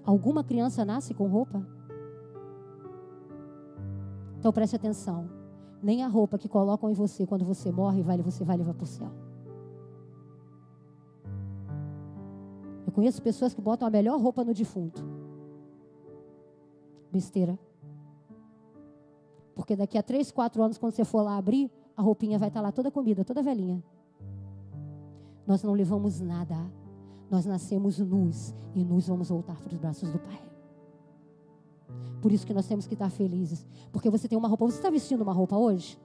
Alguma 0.04 0.44
criança 0.44 0.84
nasce 0.84 1.14
com 1.14 1.28
roupa? 1.28 1.66
Então 4.40 4.52
preste 4.52 4.76
atenção. 4.76 5.30
Nem 5.82 6.04
a 6.04 6.08
roupa 6.08 6.38
que 6.38 6.50
colocam 6.50 6.90
em 6.90 6.94
você 6.94 7.26
quando 7.26 7.46
você 7.46 7.72
morre, 7.72 8.02
vai, 8.02 8.18
você 8.18 8.44
vai 8.44 8.58
levar 8.58 8.74
para 8.74 8.84
o 8.84 8.88
céu. 8.88 9.12
Eu 12.86 12.92
conheço 12.92 13.22
pessoas 13.22 13.54
que 13.54 13.62
botam 13.62 13.88
a 13.88 13.92
melhor 13.92 14.20
roupa 14.20 14.44
no 14.44 14.54
defunto. 14.54 15.04
Besteira. 17.12 17.58
Porque 19.56 19.76
daqui 19.76 19.98
a 19.98 20.04
três, 20.04 20.32
quatro 20.32 20.64
anos, 20.64 20.78
quando 20.78 20.94
você 20.94 21.06
for 21.06 21.22
lá 21.22 21.38
abrir, 21.38 21.72
a 21.96 22.02
roupinha 22.02 22.40
vai 22.40 22.48
estar 22.48 22.62
lá 22.62 22.72
toda 22.72 22.90
comida, 22.90 23.24
toda 23.24 23.44
velhinha. 23.44 23.84
Nós 25.46 25.64
não 25.64 25.74
levamos 25.74 26.20
nada. 26.20 26.56
Nós 27.30 27.46
nascemos 27.46 28.00
nus 28.00 28.54
e 28.76 28.84
nus 28.84 29.08
vamos 29.08 29.30
voltar 29.30 29.56
para 29.62 29.74
os 29.74 29.80
braços 29.80 30.10
do 30.12 30.20
Pai. 30.20 30.42
Por 32.22 32.32
isso 32.32 32.46
que 32.46 32.54
nós 32.54 32.68
temos 32.68 32.86
que 32.86 32.94
estar 32.94 33.10
felizes. 33.10 33.66
Porque 33.92 34.10
você 34.10 34.28
tem 34.28 34.38
uma 34.38 34.48
roupa. 34.48 34.66
Você 34.66 34.78
está 34.78 34.90
vestindo 34.90 35.22
uma 35.22 35.34
roupa 35.34 35.58
hoje? 35.58 35.98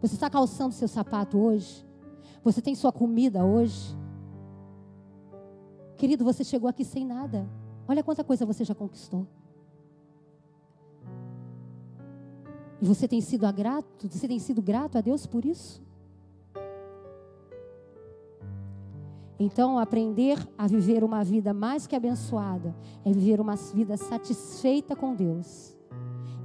Você 0.00 0.14
está 0.14 0.28
calçando 0.28 0.74
seu 0.74 0.88
sapato 0.88 1.38
hoje? 1.38 1.84
Você 2.44 2.60
tem 2.60 2.74
sua 2.74 2.92
comida 2.92 3.44
hoje? 3.44 3.96
Querido, 5.96 6.24
você 6.24 6.44
chegou 6.44 6.68
aqui 6.68 6.84
sem 6.84 7.06
nada. 7.06 7.48
Olha 7.88 8.02
quanta 8.02 8.22
coisa 8.22 8.44
você 8.44 8.64
já 8.64 8.74
conquistou. 8.74 9.26
E 12.80 12.86
você 12.86 13.08
tem 13.08 13.20
sido 13.20 13.50
grato? 13.52 14.08
Você 14.10 14.28
tem 14.28 14.38
sido 14.38 14.60
grato 14.60 14.98
a 14.98 15.00
Deus 15.00 15.26
por 15.26 15.44
isso? 15.44 15.85
Então, 19.38 19.78
aprender 19.78 20.38
a 20.56 20.66
viver 20.66 21.04
uma 21.04 21.22
vida 21.22 21.52
mais 21.52 21.86
que 21.86 21.94
abençoada 21.94 22.74
é 23.04 23.12
viver 23.12 23.40
uma 23.40 23.54
vida 23.56 23.96
satisfeita 23.96 24.96
com 24.96 25.14
Deus 25.14 25.76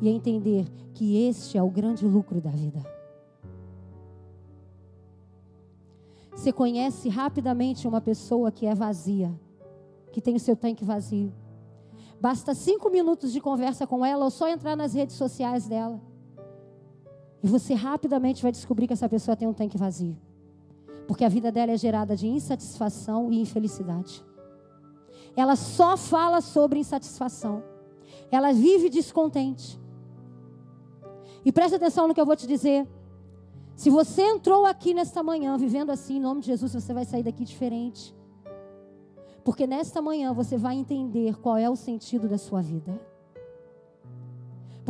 e 0.01 0.10
entender 0.10 0.67
que 0.93 1.15
este 1.27 1.57
é 1.57 1.63
o 1.63 1.69
grande 1.69 2.05
lucro 2.05 2.41
da 2.41 2.50
vida. 2.50 2.83
Você 6.36 6.51
conhece 6.51 7.07
rapidamente 7.07 7.88
uma 7.88 8.01
pessoa 8.01 8.51
que 8.51 8.65
é 8.65 8.74
vazia, 8.74 9.31
que 10.12 10.19
tem 10.19 10.36
o 10.36 10.39
seu 10.39 10.55
tanque 10.55 10.83
vazio. 10.83 11.31
Basta 12.19 12.53
cinco 12.53 12.89
minutos 12.89 13.31
de 13.31 13.39
conversa 13.39 13.88
com 13.88 14.05
ela 14.05 14.25
ou 14.25 14.31
só 14.31 14.48
entrar 14.50 14.75
nas 14.75 14.93
redes 14.93 15.15
sociais 15.15 15.67
dela. 15.67 16.01
E 17.43 17.48
você 17.48 17.74
rapidamente 17.74 18.43
vai 18.43 18.51
descobrir 18.51 18.88
que 18.88 18.93
essa 18.93 19.07
pessoa 19.07 19.36
tem 19.36 19.48
um 19.48 19.53
tanque 19.53 19.77
vazio. 19.77 20.17
Porque 21.08 21.25
a 21.25 21.29
vida 21.29 21.51
dela 21.51 21.72
é 21.72 21.77
gerada 21.77 22.15
de 22.15 22.27
insatisfação 22.27 23.31
e 23.31 23.41
infelicidade. 23.41 24.24
Ela 25.36 25.55
só 25.55 25.98
fala 25.98 26.41
sobre 26.41 26.79
insatisfação. 26.79 27.63
Ela 28.31 28.51
vive 28.51 28.89
descontente. 28.89 29.79
E 31.43 31.51
preste 31.51 31.75
atenção 31.75 32.08
no 32.08 32.13
que 32.13 32.22
eu 32.22 32.25
vou 32.25 32.36
te 32.36 32.48
dizer. 32.48 32.88
Se 33.75 33.89
você 33.89 34.22
entrou 34.22 34.65
aqui 34.65 34.93
nesta 34.93 35.24
manhã 35.24 35.58
vivendo 35.58 35.89
assim, 35.89 36.17
em 36.17 36.20
nome 36.20 36.41
de 36.41 36.48
Jesus, 36.48 36.74
você 36.74 36.93
vai 36.93 37.05
sair 37.05 37.24
daqui 37.24 37.43
diferente. 37.43 38.15
Porque 39.43 39.65
nesta 39.65 40.01
manhã 40.01 40.34
você 40.34 40.55
vai 40.55 40.75
entender 40.75 41.36
qual 41.38 41.58
é 41.58 41.70
o 41.70 41.75
sentido 41.75 42.27
da 42.29 42.38
sua 42.38 42.62
vida. 42.62 43.00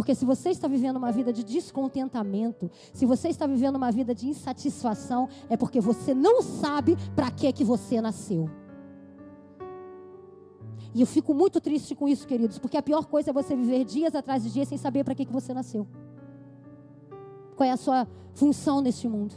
Porque 0.02 0.16
se 0.16 0.26
você 0.26 0.50
está 0.50 0.68
vivendo 0.68 0.98
uma 0.98 1.12
vida 1.12 1.32
de 1.32 1.44
descontentamento, 1.44 2.72
se 2.92 3.06
você 3.06 3.28
está 3.28 3.46
vivendo 3.46 3.76
uma 3.76 3.92
vida 3.92 4.16
de 4.16 4.28
insatisfação, 4.28 5.30
é 5.48 5.56
porque 5.56 5.80
você 5.80 6.12
não 6.12 6.42
sabe 6.42 6.98
para 7.16 7.30
que 7.30 7.54
que 7.54 7.64
você 7.64 8.02
nasceu. 8.02 8.50
E 10.92 11.02
eu 11.02 11.06
fico 11.06 11.36
muito 11.36 11.62
triste 11.62 11.94
com 11.94 12.08
isso, 12.08 12.26
queridos, 12.26 12.58
porque 12.58 12.78
a 12.78 12.82
pior 12.82 13.06
coisa 13.06 13.30
é 13.30 13.34
você 13.34 13.56
viver 13.56 13.86
dias 13.86 14.16
atrás 14.16 14.42
de 14.42 14.52
dias 14.52 14.68
sem 14.68 14.76
saber 14.76 15.04
para 15.04 15.14
que 15.14 15.24
que 15.24 15.32
você 15.32 15.54
nasceu. 15.54 15.86
Qual 17.56 17.70
é 17.70 17.72
a 17.72 17.78
sua 17.78 18.08
função 18.34 18.82
neste 18.82 19.08
mundo? 19.08 19.36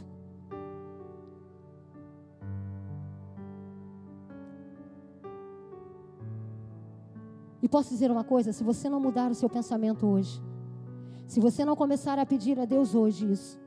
E 7.61 7.69
posso 7.69 7.89
dizer 7.89 8.09
uma 8.09 8.23
coisa: 8.23 8.51
se 8.51 8.63
você 8.63 8.89
não 8.89 8.99
mudar 8.99 9.29
o 9.29 9.35
seu 9.35 9.47
pensamento 9.47 10.07
hoje, 10.07 10.41
se 11.27 11.39
você 11.39 11.65
não 11.65 11.75
começar 11.75 12.19
a 12.19 12.25
pedir 12.25 12.59
a 12.59 12.65
Deus 12.65 12.93
hoje 12.93 13.31
isso, 13.31 13.59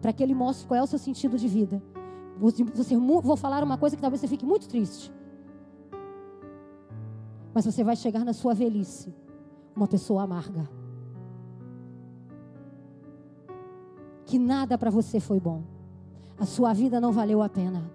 para 0.00 0.12
que 0.12 0.22
Ele 0.22 0.34
mostre 0.34 0.66
qual 0.66 0.78
é 0.78 0.82
o 0.82 0.86
seu 0.86 0.98
sentido 0.98 1.38
de 1.38 1.48
vida, 1.48 1.82
você, 2.38 2.96
vou 2.96 3.36
falar 3.36 3.62
uma 3.62 3.78
coisa 3.78 3.94
que 3.94 4.02
talvez 4.02 4.20
você 4.20 4.28
fique 4.28 4.44
muito 4.44 4.68
triste. 4.68 5.12
Mas 7.54 7.64
você 7.64 7.84
vai 7.84 7.94
chegar 7.94 8.24
na 8.24 8.32
sua 8.32 8.54
velhice, 8.54 9.14
uma 9.76 9.86
pessoa 9.86 10.22
amarga. 10.22 10.68
Que 14.24 14.38
nada 14.38 14.78
para 14.78 14.90
você 14.90 15.20
foi 15.20 15.38
bom. 15.38 15.62
A 16.38 16.46
sua 16.46 16.72
vida 16.72 17.00
não 17.00 17.12
valeu 17.12 17.42
a 17.42 17.48
pena. 17.48 17.90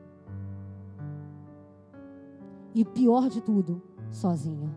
E 2.73 2.85
pior 2.85 3.27
de 3.27 3.41
tudo, 3.41 3.81
sozinho. 4.11 4.73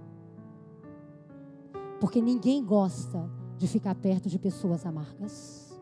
Porque 2.01 2.21
ninguém 2.23 2.65
gosta 2.65 3.31
de 3.61 3.69
ficar 3.69 3.95
perto 3.95 4.27
de 4.27 4.39
pessoas 4.39 4.87
amargas. 4.87 5.79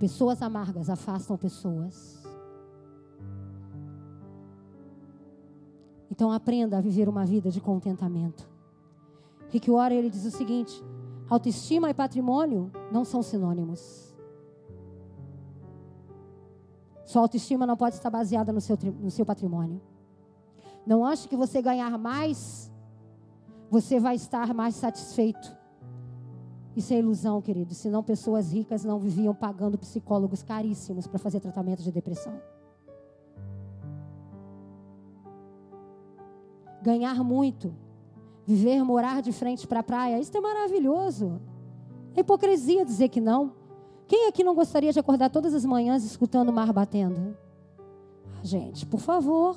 Pessoas 0.00 0.42
amargas 0.42 0.90
afastam 0.90 1.36
pessoas. 1.36 2.20
Então 6.10 6.32
aprenda 6.32 6.76
a 6.76 6.80
viver 6.80 7.08
uma 7.08 7.24
vida 7.24 7.52
de 7.52 7.60
contentamento. 7.60 8.48
Rick 9.50 9.70
Warren 9.70 9.98
ele 9.98 10.10
diz 10.10 10.24
o 10.24 10.32
seguinte: 10.32 10.82
autoestima 11.30 11.88
e 11.88 11.94
patrimônio 11.94 12.72
não 12.90 13.04
são 13.04 13.22
sinônimos. 13.22 14.12
Sua 17.04 17.22
autoestima 17.22 17.64
não 17.64 17.76
pode 17.76 17.94
estar 17.94 18.10
baseada 18.10 18.52
no 18.52 18.60
seu, 18.60 18.76
no 19.00 19.10
seu 19.12 19.24
patrimônio. 19.24 19.80
Não 20.84 21.04
ache 21.04 21.28
que 21.28 21.36
você 21.36 21.62
ganhar 21.62 21.96
mais 21.96 22.72
você 23.70 24.00
vai 24.00 24.16
estar 24.16 24.52
mais 24.52 24.74
satisfeito. 24.74 25.57
Isso 26.78 26.94
é 26.94 26.98
ilusão, 26.98 27.42
querido. 27.42 27.74
Senão 27.74 28.04
pessoas 28.04 28.52
ricas 28.52 28.84
não 28.84 29.00
viviam 29.00 29.34
pagando 29.34 29.76
psicólogos 29.76 30.44
caríssimos 30.44 31.08
para 31.08 31.18
fazer 31.18 31.40
tratamento 31.40 31.82
de 31.82 31.90
depressão. 31.90 32.40
Ganhar 36.80 37.24
muito, 37.24 37.74
viver, 38.46 38.84
morar 38.84 39.20
de 39.20 39.32
frente 39.32 39.66
para 39.66 39.80
a 39.80 39.82
praia, 39.82 40.20
isso 40.20 40.36
é 40.36 40.40
maravilhoso. 40.40 41.40
É 42.14 42.20
hipocrisia 42.20 42.84
dizer 42.84 43.08
que 43.08 43.20
não. 43.20 43.54
Quem 44.06 44.28
aqui 44.28 44.44
não 44.44 44.54
gostaria 44.54 44.92
de 44.92 45.00
acordar 45.00 45.30
todas 45.30 45.54
as 45.54 45.64
manhãs 45.64 46.04
escutando 46.04 46.50
o 46.50 46.52
mar 46.52 46.72
batendo? 46.72 47.36
Ah, 48.36 48.44
gente, 48.44 48.86
por 48.86 49.00
favor. 49.00 49.56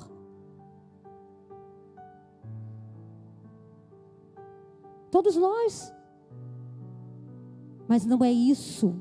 Todos 5.08 5.36
nós. 5.36 6.01
Mas 7.92 8.06
não 8.06 8.24
é 8.24 8.32
isso 8.32 8.94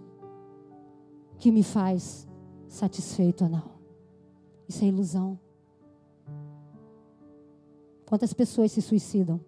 que 1.39 1.49
me 1.49 1.63
faz 1.63 2.27
satisfeito, 2.67 3.47
não. 3.47 3.63
Isso 4.67 4.83
é 4.83 4.87
ilusão. 4.89 5.39
Quantas 8.05 8.33
pessoas 8.33 8.73
se 8.73 8.81
suicidam? 8.81 9.39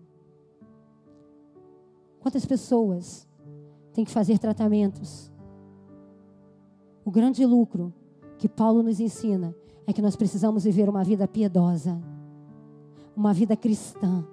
Quantas 2.22 2.46
pessoas 2.46 3.28
têm 3.92 4.06
que 4.06 4.12
fazer 4.12 4.40
tratamentos 4.40 5.30
O 7.04 7.12
grande 7.12 7.46
lucro 7.46 7.94
que 8.38 8.48
Paulo 8.48 8.82
nos 8.82 9.02
ensina 9.02 9.54
é 9.86 9.92
que 9.92 10.02
nós 10.02 10.16
precisamos 10.16 10.64
viver 10.64 10.88
uma 10.88 11.04
vida 11.04 11.28
piedosa, 11.28 12.02
uma 13.14 13.34
vida 13.34 13.58
cristã. 13.58 14.26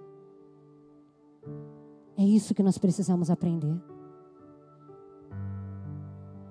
É 2.17 2.23
isso 2.23 2.55
que 2.55 2.63
nós 2.63 2.79
precisamos 2.79 3.29
aprender. 3.29 3.90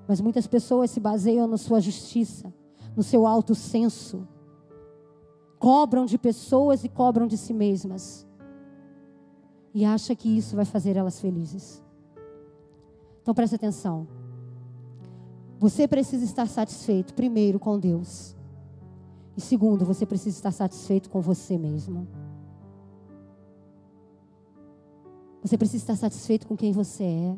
Mas 0.09 0.19
muitas 0.19 0.47
pessoas 0.47 0.89
se 0.89 0.99
baseiam 0.99 1.45
na 1.45 1.55
sua 1.55 1.79
justiça, 1.79 2.51
no 2.95 3.03
seu 3.03 3.27
alto 3.27 3.53
senso. 3.53 4.27
Cobram 5.59 6.03
de 6.07 6.17
pessoas 6.17 6.83
e 6.83 6.89
cobram 6.89 7.27
de 7.27 7.37
si 7.37 7.53
mesmas. 7.53 8.27
E 9.71 9.85
acha 9.85 10.15
que 10.15 10.27
isso 10.27 10.55
vai 10.55 10.65
fazer 10.65 10.97
elas 10.97 11.21
felizes. 11.21 11.83
Então 13.21 13.35
preste 13.35 13.53
atenção. 13.53 14.07
Você 15.59 15.87
precisa 15.87 16.25
estar 16.25 16.47
satisfeito, 16.47 17.13
primeiro, 17.13 17.59
com 17.59 17.77
Deus. 17.77 18.35
E 19.37 19.41
segundo, 19.41 19.85
você 19.85 20.07
precisa 20.07 20.35
estar 20.35 20.51
satisfeito 20.51 21.07
com 21.07 21.21
você 21.21 21.55
mesmo. 21.55 22.07
Você 25.43 25.55
precisa 25.55 25.83
estar 25.83 25.95
satisfeito 25.95 26.47
com 26.47 26.57
quem 26.57 26.71
você 26.71 27.03
é, 27.03 27.37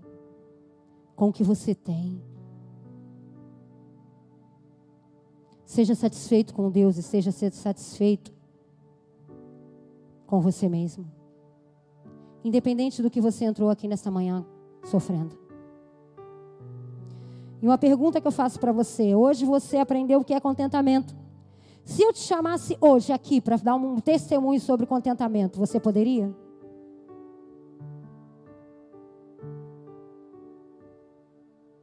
com 1.18 1.28
o 1.28 1.34
que 1.34 1.44
você 1.44 1.76
tem. 1.76 2.31
Seja 5.72 5.96
satisfeito 5.96 6.54
com 6.54 6.70
Deus 6.70 6.98
e 6.98 7.02
seja 7.02 7.32
satisfeito 7.32 8.34
com 10.28 10.42
você 10.42 10.68
mesmo. 10.68 11.10
Independente 12.44 13.02
do 13.02 13.10
que 13.10 13.22
você 13.22 13.46
entrou 13.46 13.70
aqui 13.70 13.88
nesta 13.88 14.12
manhã 14.12 14.46
sofrendo. 14.84 15.40
E 17.62 17.66
uma 17.66 17.78
pergunta 17.78 18.20
que 18.20 18.28
eu 18.28 18.34
faço 18.34 18.60
para 18.60 18.74
você: 18.74 19.16
hoje 19.16 19.46
você 19.46 19.78
aprendeu 19.78 20.20
o 20.20 20.26
que 20.26 20.34
é 20.34 20.42
contentamento. 20.42 21.16
Se 21.86 22.02
eu 22.04 22.12
te 22.12 22.20
chamasse 22.20 22.78
hoje 22.82 23.14
aqui 23.14 23.40
para 23.40 23.56
dar 23.56 23.76
um 23.76 23.98
testemunho 24.02 24.60
sobre 24.60 24.86
contentamento, 24.86 25.58
você 25.58 25.80
poderia? 25.80 26.36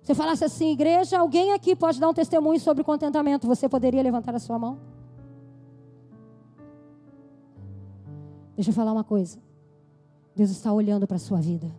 Você 0.09 0.15
falasse 0.15 0.43
assim, 0.43 0.71
igreja, 0.71 1.19
alguém 1.19 1.53
aqui 1.53 1.77
pode 1.77 2.01
dar 2.01 2.09
um 2.09 2.15
testemunho 2.15 2.59
sobre 2.59 2.83
contentamento, 2.83 3.47
você 3.47 3.69
poderia 3.69 4.03
levantar 4.03 4.35
a 4.35 4.39
sua 4.39 4.59
mão? 4.59 4.79
Deixa 8.57 8.71
eu 8.71 8.75
falar 8.75 8.95
uma 8.95 9.05
coisa. 9.05 9.39
Deus 10.35 10.49
está 10.49 10.73
olhando 10.73 11.07
para 11.07 11.17
a 11.17 11.21
sua 11.21 11.43
vida. 11.43 11.71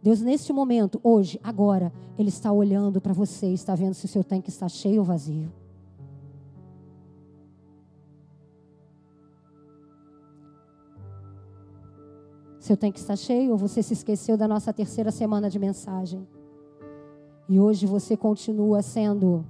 Deus, 0.00 0.20
neste 0.20 0.52
momento, 0.52 1.00
hoje, 1.02 1.40
agora, 1.42 1.92
Ele 2.16 2.28
está 2.28 2.52
olhando 2.52 3.00
para 3.00 3.12
você, 3.12 3.48
está 3.48 3.74
vendo 3.74 3.94
se 3.94 4.04
o 4.04 4.08
seu 4.08 4.22
tanque 4.22 4.48
está 4.48 4.68
cheio 4.68 5.00
ou 5.00 5.04
vazio. 5.04 5.52
Seu 12.60 12.76
tanque 12.76 13.00
está 13.00 13.16
cheio 13.16 13.50
ou 13.50 13.58
você 13.58 13.82
se 13.82 13.92
esqueceu 13.92 14.36
da 14.36 14.46
nossa 14.46 14.72
terceira 14.72 15.10
semana 15.10 15.50
de 15.50 15.58
mensagem? 15.58 16.24
E 17.50 17.58
hoje 17.58 17.84
você 17.84 18.16
continua 18.16 18.80
sendo 18.80 19.44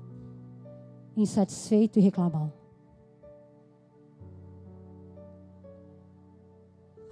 insatisfeito 1.15 1.99
e 1.99 2.03
reclamão. 2.03 2.51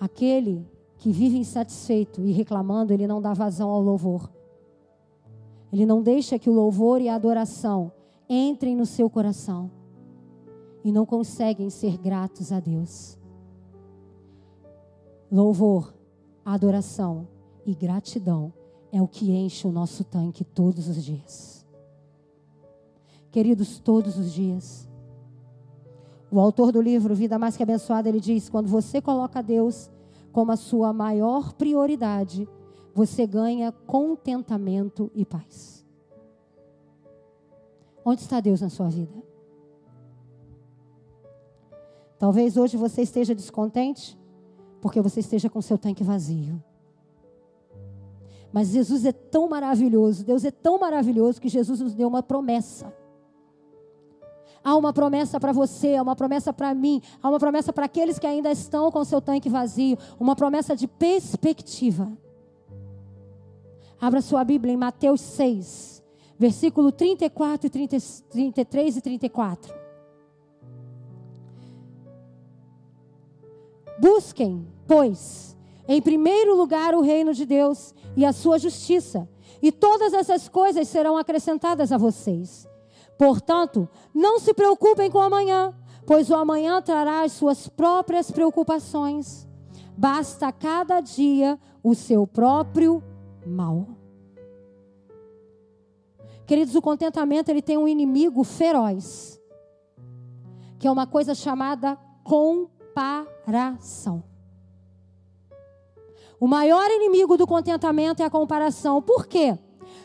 Aquele 0.01 0.67
que 0.97 1.13
vive 1.13 1.37
insatisfeito 1.37 2.23
e 2.23 2.33
reclamando, 2.33 2.95
ele 2.95 3.07
não 3.07 3.21
dá 3.21 3.35
vazão 3.35 3.69
ao 3.69 3.83
louvor. 3.83 4.31
Ele 5.71 5.85
não 5.85 6.03
deixa 6.03 6.39
que 6.39 6.49
o 6.49 6.55
louvor 6.55 7.03
e 7.03 7.09
a 7.11 7.17
adoração 7.17 7.93
entrem 8.27 8.75
no 8.75 8.87
seu 8.87 9.11
coração 9.11 9.71
e 10.83 10.91
não 10.91 11.05
conseguem 11.05 11.69
ser 11.69 11.99
gratos 11.99 12.51
a 12.51 12.61
Deus. 12.61 13.19
Louvor, 15.31 15.93
adoração 16.47 17.29
e 17.67 17.75
gratidão 17.75 18.55
é 18.93 19.03
o 19.03 19.09
que 19.09 19.31
enche 19.31 19.67
o 19.67 19.73
nosso 19.73 20.05
tanque 20.05 20.45
todos 20.45 20.89
os 20.89 21.05
dias. 21.05 21.67
Queridos, 23.31 23.79
todos 23.79 24.19
os 24.19 24.33
dias. 24.33 24.89
O 26.31 26.41
autor 26.41 26.73
do 26.73 26.81
livro 26.81 27.15
Vida 27.15 27.39
Mais 27.39 27.57
Que 27.57 27.63
Abençoada, 27.63 28.09
ele 28.09 28.21
diz: 28.21 28.49
quando 28.49 28.69
você 28.69 29.01
coloca 29.01 29.43
Deus 29.43 29.91
como 30.33 30.53
a 30.53 30.57
sua 30.57 30.93
maior 30.93 31.53
prioridade, 31.55 32.49
você 32.95 33.27
ganha 33.27 33.73
contentamento 33.73 35.11
e 35.15 35.25
paz. 35.25 35.85
Onde 38.05 38.23
está 38.23 38.41
Deus 38.41 38.61
na 38.61 38.69
sua 38.69 38.89
vida? 38.89 39.23
Talvez 42.19 42.57
hoje 42.57 42.77
você 42.77 43.03
esteja 43.03 43.35
descontente 43.35 44.19
porque 44.81 45.01
você 45.01 45.21
esteja 45.21 45.49
com 45.49 45.61
seu 45.61 45.79
tanque 45.79 46.03
vazio. 46.03 46.63
Mas 48.53 48.69
Jesus 48.69 49.05
é 49.05 49.13
tão 49.13 49.49
maravilhoso, 49.49 50.25
Deus 50.25 50.45
é 50.45 50.51
tão 50.51 50.79
maravilhoso 50.79 51.41
que 51.41 51.49
Jesus 51.49 51.81
nos 51.81 51.95
deu 51.95 52.09
uma 52.09 52.23
promessa. 52.23 52.93
Há 54.65 54.77
uma 54.77 54.93
promessa 54.93 55.39
para 55.39 55.53
você, 55.53 55.95
há 55.97 56.03
uma 56.03 56.17
promessa 56.17 56.53
para 56.53 56.75
mim, 56.75 57.01
há 57.23 57.29
uma 57.29 57.39
promessa 57.39 57.73
para 57.73 57.85
aqueles 57.85 58.19
que 58.19 58.27
ainda 58.27 58.51
estão 58.51 58.91
com 58.91 59.05
seu 59.05 59.21
tanque 59.21 59.49
vazio, 59.49 59.97
uma 60.19 60.35
promessa 60.35 60.75
de 60.75 60.89
perspectiva. 60.89 62.11
Abra 64.01 64.21
sua 64.21 64.45
Bíblia 64.45 64.73
em 64.73 64.77
Mateus 64.77 65.21
6, 65.21 66.03
versículo 66.39 66.93
34, 66.93 67.69
30, 67.69 67.97
33 68.31 68.97
e 68.97 69.01
34. 69.01 69.75
Busquem, 74.01 74.67
pois, 74.87 75.48
em 75.89 76.03
primeiro 76.03 76.55
lugar 76.55 76.95
o 76.95 77.01
reino 77.01 77.33
de 77.33 77.47
Deus 77.47 77.95
e 78.15 78.25
a 78.25 78.33
sua 78.33 78.59
justiça, 78.59 79.27
e 79.63 79.73
todas 79.73 80.13
essas 80.13 80.49
coisas 80.49 80.87
serão 80.87 81.17
acrescentadas 81.17 81.91
a 81.91 81.97
vocês. 81.97 82.69
Portanto, 83.17 83.89
não 84.15 84.39
se 84.39 84.53
preocupem 84.53 85.11
com 85.11 85.19
o 85.19 85.23
amanhã, 85.23 85.75
pois 86.07 86.31
o 86.31 86.35
amanhã 86.35 86.81
trará 86.83 87.23
as 87.23 87.33
suas 87.33 87.69
próprias 87.69 88.31
preocupações. 88.31 89.49
Basta 89.97 90.53
cada 90.53 91.01
dia 91.01 91.59
o 91.83 91.95
seu 91.95 92.27
próprio 92.27 93.03
mal. 93.45 93.89
Queridos, 96.47 96.75
o 96.75 96.83
contentamento 96.83 97.51
ele 97.51 97.61
tem 97.61 97.77
um 97.77 97.89
inimigo 97.89 98.45
feroz, 98.45 99.41
que 100.79 100.87
é 100.87 100.91
uma 100.91 101.07
coisa 101.07 101.35
chamada 101.35 101.99
comparação. 102.23 104.28
O 106.41 106.47
maior 106.47 106.89
inimigo 106.91 107.37
do 107.37 107.47
contentamento 107.47 108.23
é 108.23 108.27
a 108.27 108.31
comparação. 108.31 109.03
Por 109.03 109.27
quê? 109.27 109.59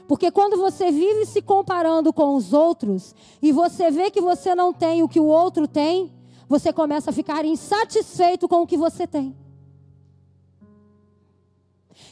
Porque 0.08 0.32
quando 0.32 0.58
você 0.58 0.92
vive 0.92 1.26
se 1.26 1.42
comparando 1.42 2.12
com 2.12 2.36
os 2.36 2.54
outros 2.54 3.16
e 3.42 3.52
você 3.52 3.90
vê 3.92 4.12
que 4.12 4.20
você 4.20 4.54
não 4.56 4.74
tem 4.74 5.02
o 5.04 5.08
que 5.08 5.20
o 5.20 5.26
outro 5.26 5.68
tem, 5.68 6.12
você 6.48 6.74
começa 6.74 7.10
a 7.10 7.14
ficar 7.14 7.46
insatisfeito 7.46 8.48
com 8.48 8.62
o 8.62 8.68
que 8.68 8.78
você 8.78 9.08
tem. 9.08 9.36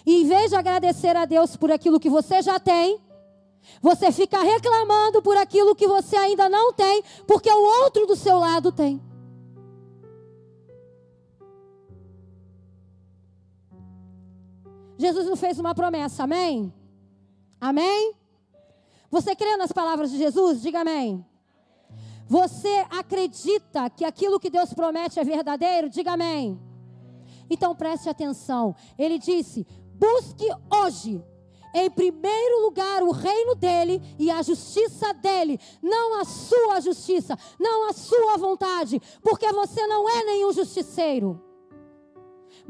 E 0.05 0.21
em 0.21 0.27
vez 0.27 0.49
de 0.49 0.55
agradecer 0.55 1.15
a 1.15 1.25
Deus 1.25 1.55
por 1.55 1.71
aquilo 1.71 1.99
que 1.99 2.09
você 2.09 2.41
já 2.41 2.59
tem, 2.59 2.99
você 3.81 4.11
fica 4.11 4.41
reclamando 4.41 5.21
por 5.21 5.37
aquilo 5.37 5.75
que 5.75 5.87
você 5.87 6.15
ainda 6.15 6.49
não 6.49 6.73
tem, 6.73 7.03
porque 7.27 7.51
o 7.51 7.83
outro 7.83 8.05
do 8.07 8.15
seu 8.15 8.39
lado 8.39 8.71
tem. 8.71 9.01
Jesus 15.01 15.25
nos 15.27 15.39
fez 15.39 15.59
uma 15.59 15.73
promessa, 15.73 16.23
amém? 16.23 16.73
Amém? 17.59 18.13
Você 19.09 19.35
crê 19.35 19.57
nas 19.57 19.71
palavras 19.71 20.11
de 20.11 20.17
Jesus? 20.17 20.61
Diga 20.61 20.81
amém. 20.81 21.25
Você 22.27 22.85
acredita 22.89 23.89
que 23.89 24.05
aquilo 24.05 24.39
que 24.39 24.49
Deus 24.49 24.73
promete 24.73 25.19
é 25.19 25.23
verdadeiro? 25.23 25.89
Diga 25.89 26.13
amém. 26.13 26.61
Então 27.49 27.75
preste 27.75 28.07
atenção. 28.07 28.73
Ele 28.97 29.17
disse: 29.17 29.67
busque 29.95 30.47
hoje 30.71 31.21
em 31.73 31.89
primeiro 31.89 32.61
lugar 32.61 33.01
o 33.01 33.11
reino 33.11 33.55
dele 33.55 34.01
e 34.19 34.29
a 34.29 34.41
justiça 34.41 35.13
dele, 35.13 35.59
não 35.81 36.21
a 36.21 36.25
sua 36.25 36.79
justiça, 36.79 37.37
não 37.59 37.89
a 37.89 37.93
sua 37.93 38.37
vontade, 38.37 39.01
porque 39.21 39.51
você 39.51 39.85
não 39.87 40.07
é 40.07 40.23
nenhum 40.23 40.53
justiceiro 40.53 41.50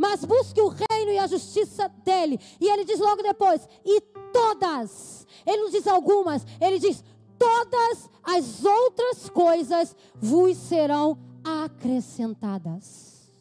mas 0.02 0.26
busque 0.26 0.60
o 0.60 0.68
reino 0.68 1.12
e 1.12 1.20
a 1.20 1.28
justiça 1.28 1.88
dele. 2.04 2.40
E 2.60 2.68
ele 2.68 2.84
diz 2.84 3.00
logo 3.00 3.22
depois: 3.22 3.70
e 3.86 4.02
todas, 4.34 5.28
ele 5.46 5.62
não 5.62 5.70
diz 5.70 5.86
algumas, 5.86 6.44
ele 6.60 6.80
diz: 6.80 7.04
todas 7.38 8.10
as 8.24 8.66
outras 8.66 9.30
coisas 9.30 9.96
vos 10.16 10.58
serão 10.58 11.20
acrescentadas. 11.44 13.32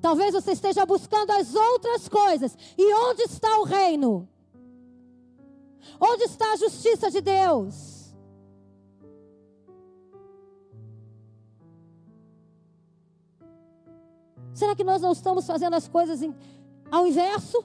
Talvez 0.00 0.34
você 0.34 0.50
esteja 0.50 0.84
buscando 0.84 1.30
as 1.30 1.54
outras 1.54 2.08
coisas. 2.08 2.58
E 2.76 2.92
onde 2.94 3.22
está 3.22 3.60
o 3.60 3.62
reino? 3.62 4.28
Onde 6.00 6.24
está 6.24 6.50
a 6.52 6.56
justiça 6.56 7.08
de 7.08 7.20
Deus? 7.20 8.01
Será 14.54 14.76
que 14.76 14.84
nós 14.84 15.00
não 15.00 15.12
estamos 15.12 15.46
fazendo 15.46 15.74
as 15.74 15.88
coisas 15.88 16.20
ao 16.90 17.06
inverso? 17.06 17.64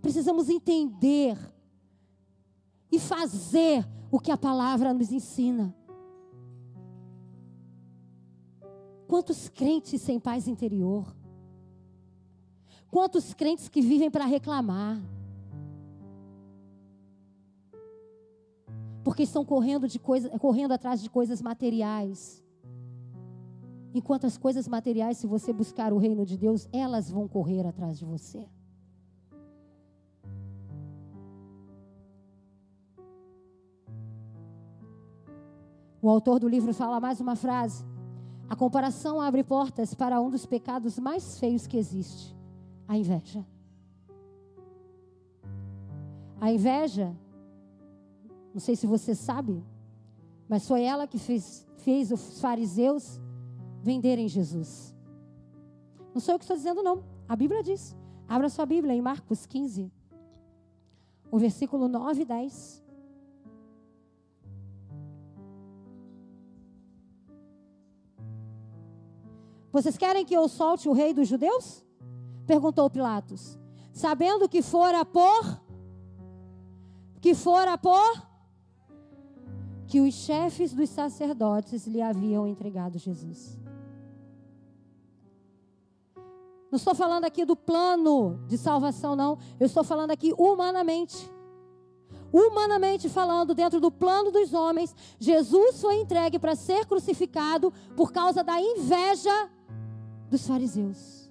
Precisamos 0.00 0.48
entender 0.48 1.38
e 2.90 2.98
fazer 2.98 3.86
o 4.10 4.18
que 4.18 4.30
a 4.30 4.36
palavra 4.36 4.92
nos 4.92 5.10
ensina. 5.12 5.74
Quantos 9.06 9.48
crentes 9.48 10.02
sem 10.02 10.18
paz 10.18 10.48
interior? 10.48 11.14
Quantos 12.90 13.32
crentes 13.32 13.68
que 13.68 13.80
vivem 13.80 14.10
para 14.10 14.24
reclamar? 14.24 15.00
Porque 19.04 19.22
estão 19.24 19.44
correndo, 19.44 19.88
de 19.88 19.98
coisa, 19.98 20.28
correndo 20.38 20.72
atrás 20.72 21.02
de 21.02 21.10
coisas 21.10 21.42
materiais. 21.42 22.42
Enquanto 23.94 24.26
as 24.26 24.38
coisas 24.38 24.66
materiais, 24.68 25.18
se 25.18 25.26
você 25.26 25.52
buscar 25.52 25.92
o 25.92 25.98
reino 25.98 26.24
de 26.24 26.38
Deus, 26.38 26.68
elas 26.72 27.10
vão 27.10 27.28
correr 27.28 27.66
atrás 27.66 27.98
de 27.98 28.04
você. 28.04 28.46
O 36.00 36.08
autor 36.08 36.40
do 36.40 36.48
livro 36.48 36.74
fala 36.74 36.98
mais 36.98 37.20
uma 37.20 37.36
frase. 37.36 37.84
A 38.48 38.56
comparação 38.56 39.20
abre 39.20 39.44
portas 39.44 39.94
para 39.94 40.20
um 40.20 40.30
dos 40.30 40.44
pecados 40.44 40.98
mais 40.98 41.38
feios 41.38 41.66
que 41.66 41.76
existe: 41.76 42.36
a 42.88 42.96
inveja. 42.96 43.46
A 46.40 46.52
inveja, 46.52 47.16
não 48.52 48.60
sei 48.60 48.76
se 48.76 48.86
você 48.86 49.14
sabe, 49.14 49.64
mas 50.48 50.66
foi 50.66 50.82
ela 50.82 51.06
que 51.06 51.18
fez, 51.18 51.66
fez 51.78 52.12
os 52.12 52.40
fariseus 52.40 53.20
venderem 53.82 54.28
Jesus. 54.28 54.94
Não 56.12 56.20
sou 56.20 56.34
eu 56.34 56.38
que 56.38 56.44
estou 56.44 56.56
dizendo, 56.56 56.82
não. 56.82 57.04
A 57.28 57.34
Bíblia 57.34 57.62
diz. 57.62 57.96
Abra 58.28 58.48
sua 58.48 58.66
Bíblia 58.66 58.94
em 58.94 59.02
Marcos 59.02 59.46
15, 59.46 59.90
o 61.30 61.38
versículo 61.38 61.88
9 61.88 62.22
e 62.22 62.24
10. 62.24 62.82
Vocês 69.72 69.96
querem 69.96 70.24
que 70.24 70.34
eu 70.34 70.48
solte 70.48 70.88
o 70.88 70.92
rei 70.92 71.14
dos 71.14 71.26
judeus? 71.26 71.82
Perguntou 72.46 72.90
Pilatos. 72.90 73.58
Sabendo 73.92 74.48
que 74.48 74.60
fora 74.60 75.04
por 75.04 75.62
que 77.20 77.34
fora 77.34 77.78
por 77.78 78.31
que 79.92 80.00
os 80.00 80.14
chefes 80.14 80.72
dos 80.72 80.88
sacerdotes 80.88 81.86
lhe 81.86 82.00
haviam 82.00 82.48
entregado 82.48 82.98
Jesus. 82.98 83.58
Não 86.70 86.78
estou 86.78 86.94
falando 86.94 87.26
aqui 87.26 87.44
do 87.44 87.54
plano 87.54 88.40
de 88.48 88.56
salvação, 88.56 89.14
não. 89.14 89.36
Eu 89.60 89.66
estou 89.66 89.84
falando 89.84 90.10
aqui 90.10 90.32
humanamente. 90.38 91.30
Humanamente 92.32 93.10
falando, 93.10 93.54
dentro 93.54 93.82
do 93.82 93.90
plano 93.90 94.30
dos 94.30 94.54
homens, 94.54 94.96
Jesus 95.18 95.82
foi 95.82 95.96
entregue 95.96 96.38
para 96.38 96.56
ser 96.56 96.86
crucificado 96.86 97.70
por 97.94 98.10
causa 98.12 98.42
da 98.42 98.58
inveja 98.58 99.50
dos 100.30 100.46
fariseus. 100.46 101.30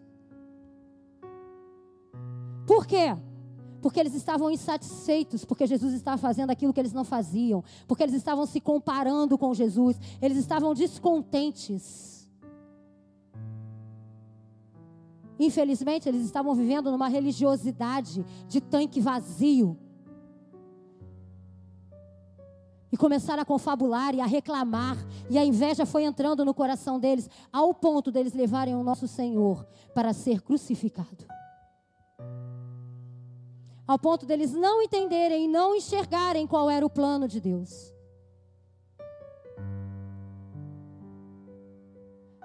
Por 2.68 2.86
quê? 2.86 3.18
Porque 3.82 4.00
eles 4.00 4.14
estavam 4.14 4.52
insatisfeitos, 4.52 5.44
porque 5.44 5.66
Jesus 5.66 5.94
estava 5.94 6.18
fazendo 6.18 6.52
aquilo 6.52 6.72
que 6.72 6.80
eles 6.80 6.94
não 6.94 7.04
faziam, 7.04 7.64
porque 7.88 8.04
eles 8.04 8.16
estavam 8.16 8.46
se 8.46 8.62
comparando 8.62 9.38
com 9.38 9.54
Jesus, 9.54 10.00
eles 10.22 10.38
estavam 10.38 10.74
descontentes. 10.74 12.30
Infelizmente, 15.40 16.08
eles 16.08 16.24
estavam 16.24 16.54
vivendo 16.54 16.92
numa 16.92 17.08
religiosidade 17.08 18.24
de 18.48 18.62
tanque 18.62 19.02
vazio. 19.02 19.76
E 22.92 22.98
começaram 22.98 23.42
a 23.42 23.46
confabular 23.46 24.14
e 24.14 24.22
a 24.22 24.26
reclamar. 24.26 24.98
E 25.30 25.40
a 25.40 25.46
inveja 25.46 25.86
foi 25.86 26.04
entrando 26.04 26.46
no 26.46 26.54
coração 26.54 27.00
deles, 27.00 27.28
ao 27.52 27.74
ponto 27.74 28.12
deles 28.12 28.34
levarem 28.34 28.76
o 28.76 28.84
nosso 28.84 29.08
Senhor 29.08 29.66
para 29.96 30.14
ser 30.14 30.42
crucificado. 30.42 31.26
Ao 33.92 34.00
ponto 34.00 34.26
deles 34.26 34.54
não 34.54 34.82
entenderem 34.82 35.44
e 35.44 35.48
não 35.50 35.76
enxergarem 35.76 36.48
qual 36.48 36.70
era 36.70 36.86
o 36.86 36.90
plano 36.90 37.28
de 37.28 37.42
Deus. 37.42 37.94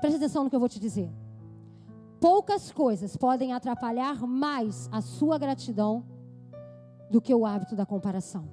Preste 0.00 0.16
atenção 0.16 0.42
no 0.42 0.50
que 0.50 0.56
eu 0.56 0.58
vou 0.58 0.68
te 0.68 0.80
dizer. 0.80 1.08
Poucas 2.20 2.72
coisas 2.72 3.16
podem 3.16 3.52
atrapalhar 3.52 4.26
mais 4.26 4.88
a 4.90 5.00
sua 5.00 5.38
gratidão 5.38 6.04
do 7.12 7.20
que 7.20 7.32
o 7.32 7.46
hábito 7.46 7.76
da 7.76 7.86
comparação. 7.86 8.48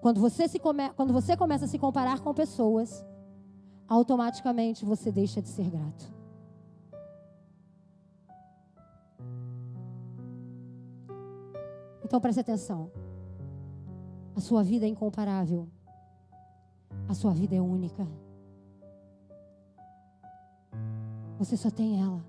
Quando 0.00 0.22
você, 0.22 0.48
se 0.48 0.58
come, 0.58 0.88
quando 0.94 1.12
você 1.12 1.36
começa 1.36 1.66
a 1.66 1.68
se 1.68 1.78
comparar 1.78 2.20
com 2.20 2.32
pessoas, 2.32 3.04
automaticamente 3.86 4.86
você 4.86 5.12
deixa 5.12 5.42
de 5.42 5.50
ser 5.50 5.68
grato. 5.68 6.19
Então 12.10 12.20
preste 12.20 12.40
atenção. 12.40 12.90
A 14.34 14.40
sua 14.40 14.64
vida 14.64 14.84
é 14.84 14.88
incomparável. 14.88 15.68
A 17.08 17.14
sua 17.14 17.32
vida 17.32 17.54
é 17.54 17.60
única. 17.60 18.04
Você 21.38 21.56
só 21.56 21.70
tem 21.70 22.02
ela. 22.02 22.20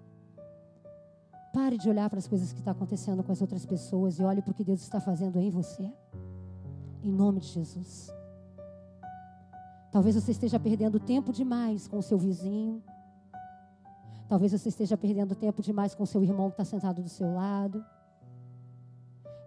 Pare 1.51 1.79
de 1.79 1.89
olhar 1.89 2.07
para 2.11 2.19
as 2.19 2.27
coisas 2.27 2.53
que 2.53 2.59
estão 2.59 2.73
acontecendo 2.73 3.23
com 3.23 3.31
as 3.31 3.41
outras 3.41 3.65
pessoas 3.65 4.19
e 4.19 4.23
olhe 4.23 4.43
para 4.43 4.51
o 4.51 4.53
que 4.53 4.63
Deus 4.63 4.83
está 4.83 4.99
fazendo 4.99 5.39
em 5.39 5.49
você. 5.49 5.91
Em 7.03 7.11
nome 7.11 7.39
de 7.39 7.47
Jesus. 7.47 8.13
Talvez 9.91 10.13
você 10.13 10.29
esteja 10.29 10.59
perdendo 10.59 10.99
tempo 10.99 11.33
demais 11.33 11.87
com 11.87 11.97
o 11.97 12.03
seu 12.03 12.19
vizinho. 12.19 12.83
Talvez 14.29 14.51
você 14.51 14.69
esteja 14.69 14.95
perdendo 14.95 15.33
tempo 15.33 15.59
demais 15.59 15.95
com 15.95 16.03
o 16.03 16.07
seu 16.07 16.23
irmão 16.23 16.51
que 16.51 16.53
está 16.53 16.65
sentado 16.65 17.01
do 17.01 17.09
seu 17.09 17.33
lado. 17.33 17.83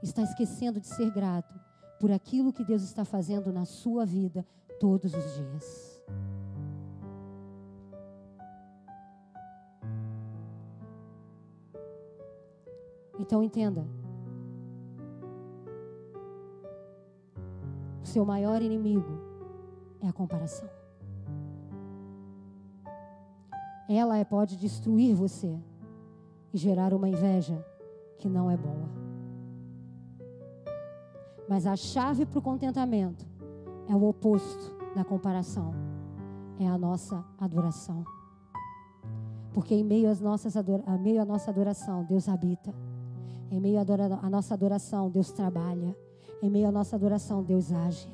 Está 0.05 0.23
esquecendo 0.23 0.79
de 0.79 0.87
ser 0.87 1.11
grato 1.11 1.59
por 1.99 2.13
aquilo 2.13 2.53
que 2.53 2.63
Deus 2.63 2.83
está 2.83 3.05
fazendo 3.05 3.53
na 3.53 3.65
sua 3.65 4.05
vida 4.05 4.47
todos 4.79 5.15
os 5.15 5.35
dias. 5.35 6.05
Então 13.19 13.43
entenda. 13.43 13.85
seu 18.15 18.25
maior 18.25 18.63
inimigo 18.63 19.19
é 20.01 20.07
a 20.07 20.13
comparação. 20.13 20.69
Ela 23.89 24.19
é, 24.19 24.25
pode 24.25 24.57
destruir 24.57 25.17
você 25.17 25.59
e 26.53 26.57
gerar 26.57 26.95
uma 26.95 27.09
inveja 27.09 27.65
que 28.19 28.29
não 28.29 28.49
é 28.49 28.57
boa. 28.57 29.04
Mas 31.49 31.67
a 31.67 31.77
chave 31.77 32.25
para 32.25 32.39
o 32.39 32.43
contentamento 32.43 33.27
é 33.89 33.95
o 33.95 34.09
oposto 34.09 34.77
da 34.95 35.05
comparação, 35.05 35.73
é 36.59 36.67
a 36.67 36.79
nossa 36.79 37.25
adoração. 37.39 38.05
Porque 39.53 39.75
em 39.75 39.85
meio, 39.85 40.11
às 40.11 40.21
nossas 40.21 40.57
a 40.57 40.99
meio 40.99 41.23
à 41.23 41.25
nossa 41.25 41.51
adoração, 41.51 42.05
Deus 42.05 42.29
habita. 42.29 42.75
Em 43.51 43.61
meio 43.61 43.79
à 43.79 44.31
nossa 44.31 44.55
adoração, 44.55 45.09
Deus 45.09 45.31
trabalha. 45.31 45.97
Em 46.43 46.51
meio 46.51 46.67
à 46.67 46.73
nossa 46.73 46.97
adoração, 46.97 47.43
Deus 47.43 47.71
age. 47.73 48.13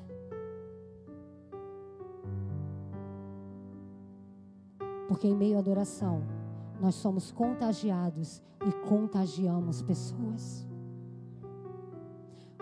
Porque 5.09 5.27
em 5.27 5.35
meio 5.35 5.57
à 5.57 5.61
adoração, 5.61 6.23
nós 6.81 6.95
somos 6.95 7.33
contagiados 7.33 8.43
e 8.67 8.73
contagiamos 8.87 9.81
pessoas. 9.83 10.70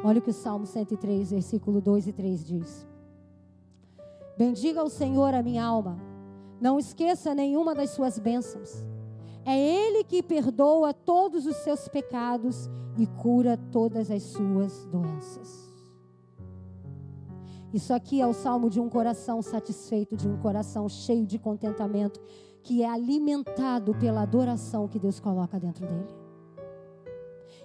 Olha 0.03 0.19
o 0.19 0.23
que 0.23 0.31
o 0.31 0.35
Salmo 0.35 0.67
103, 0.67 1.31
versículo 1.31 1.81
2 1.81 2.09
e 2.09 2.13
3 2.13 2.47
diz. 2.47 2.87
Bendiga 4.37 4.85
o 4.85 4.89
Senhor 4.89 5.35
a 5.35 5.43
minha 5.43 5.65
alma, 5.65 5.99
não 6.61 6.79
esqueça 6.79 7.35
nenhuma 7.35 7.75
das 7.75 7.91
suas 7.91 8.19
bênçãos. 8.19 8.87
É 9.45 9.59
Ele 9.59 10.05
que 10.05 10.23
perdoa 10.23 10.93
todos 10.93 11.47
os 11.47 11.57
seus 11.57 11.89
pecados 11.89 12.69
e 12.97 13.07
cura 13.07 13.57
todas 13.73 14.11
as 14.11 14.23
suas 14.23 14.85
doenças. 14.87 15.69
Isso 17.73 17.93
aqui 17.93 18.21
é 18.21 18.27
o 18.27 18.33
salmo 18.33 18.71
de 18.71 18.81
um 18.81 18.89
coração 18.89 19.43
satisfeito, 19.43 20.17
de 20.17 20.27
um 20.27 20.39
coração 20.39 20.89
cheio 20.89 21.27
de 21.27 21.39
contentamento, 21.39 22.21
que 22.63 22.83
é 22.83 22.89
alimentado 22.89 23.95
pela 23.95 24.23
adoração 24.23 24.89
que 24.89 24.99
Deus 24.99 25.21
coloca 25.21 25.59
dentro 25.61 25.87
dele. 25.87 26.18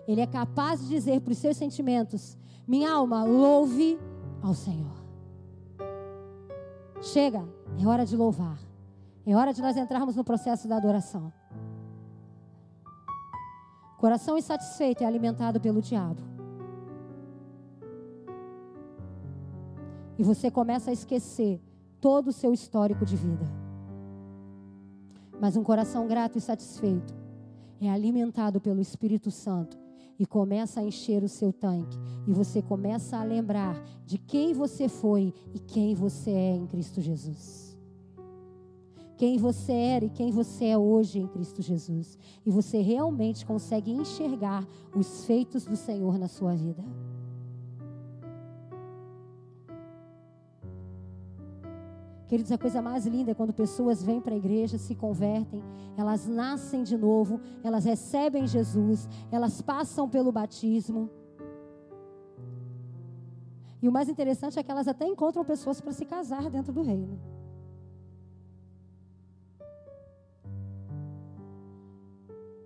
Ele 0.08 0.22
é 0.22 0.28
capaz 0.28 0.82
de 0.82 0.88
dizer 0.88 1.22
para 1.22 1.32
os 1.32 1.38
seus 1.38 1.58
sentimentos: 1.58 2.38
Minha 2.68 2.92
alma, 2.92 3.24
louve 3.24 4.00
ao 4.42 4.54
Senhor. 4.54 5.04
Chega, 7.02 7.48
é 7.82 7.88
hora 7.88 8.06
de 8.06 8.16
louvar. 8.16 8.58
É 9.26 9.36
hora 9.36 9.54
de 9.54 9.62
nós 9.62 9.78
entrarmos 9.78 10.16
no 10.16 10.24
processo 10.24 10.68
da 10.68 10.78
adoração. 10.78 11.32
Coração 13.98 14.38
insatisfeito 14.38 15.04
é 15.04 15.08
alimentado 15.08 15.62
pelo 15.62 15.82
diabo. 15.82 16.22
E 20.18 20.24
você 20.24 20.52
começa 20.52 20.90
a 20.90 20.94
esquecer 20.94 21.62
todo 22.02 22.28
o 22.28 22.34
seu 22.34 22.54
histórico 22.54 23.06
de 23.06 23.16
vida. 23.16 23.46
Mas 25.40 25.56
um 25.56 25.64
coração 25.64 26.06
grato 26.06 26.38
e 26.38 26.42
satisfeito 26.42 27.14
é 27.80 27.90
alimentado 27.90 28.60
pelo 28.60 28.82
Espírito 28.82 29.32
Santo 29.32 29.83
e 30.20 30.26
começa 30.26 30.80
a 30.80 30.84
encher 30.84 31.24
o 31.24 31.30
seu 31.30 31.52
tanque. 31.52 31.98
E 32.28 32.32
você 32.32 32.62
começa 32.62 33.18
a 33.18 33.24
lembrar 33.24 33.82
de 34.06 34.18
quem 34.18 34.54
você 34.54 34.88
foi 34.88 35.34
e 35.54 35.60
quem 35.60 35.96
você 35.96 36.32
é 36.32 36.56
em 36.56 36.68
Cristo 36.68 37.02
Jesus 37.02 37.64
quem 39.24 39.38
você 39.38 39.72
era 39.72 40.04
e 40.04 40.10
quem 40.10 40.32
você 40.32 40.66
é 40.66 40.78
hoje 40.78 41.20
em 41.20 41.28
Cristo 41.28 41.62
Jesus. 41.62 42.18
E 42.46 42.52
você 42.52 42.82
realmente 42.82 43.46
consegue 43.46 43.90
enxergar 43.90 44.68
os 44.94 45.24
feitos 45.24 45.64
do 45.66 45.78
Senhor 45.78 46.18
na 46.18 46.28
sua 46.28 46.54
vida. 46.56 46.84
Queridos, 52.28 52.52
a 52.52 52.58
coisa 52.58 52.82
mais 52.82 53.06
linda 53.06 53.32
é 53.32 53.34
quando 53.34 53.54
pessoas 53.54 54.02
vêm 54.02 54.22
para 54.22 54.34
a 54.34 54.38
igreja, 54.38 54.78
se 54.78 54.96
convertem, 54.96 55.62
elas 55.98 56.28
nascem 56.28 56.84
de 56.84 56.98
novo, 56.98 57.40
elas 57.64 57.86
recebem 57.86 58.48
Jesus, 58.48 59.08
elas 59.32 59.62
passam 59.62 60.10
pelo 60.10 60.32
batismo. 60.32 61.10
E 63.82 63.90
o 63.90 63.92
mais 63.92 64.08
interessante 64.08 64.58
é 64.58 64.64
que 64.64 64.72
elas 64.72 64.88
até 64.88 65.06
encontram 65.06 65.44
pessoas 65.44 65.82
para 65.82 65.92
se 65.92 66.06
casar 66.06 66.50
dentro 66.50 66.72
do 66.72 66.82
reino. 66.82 67.20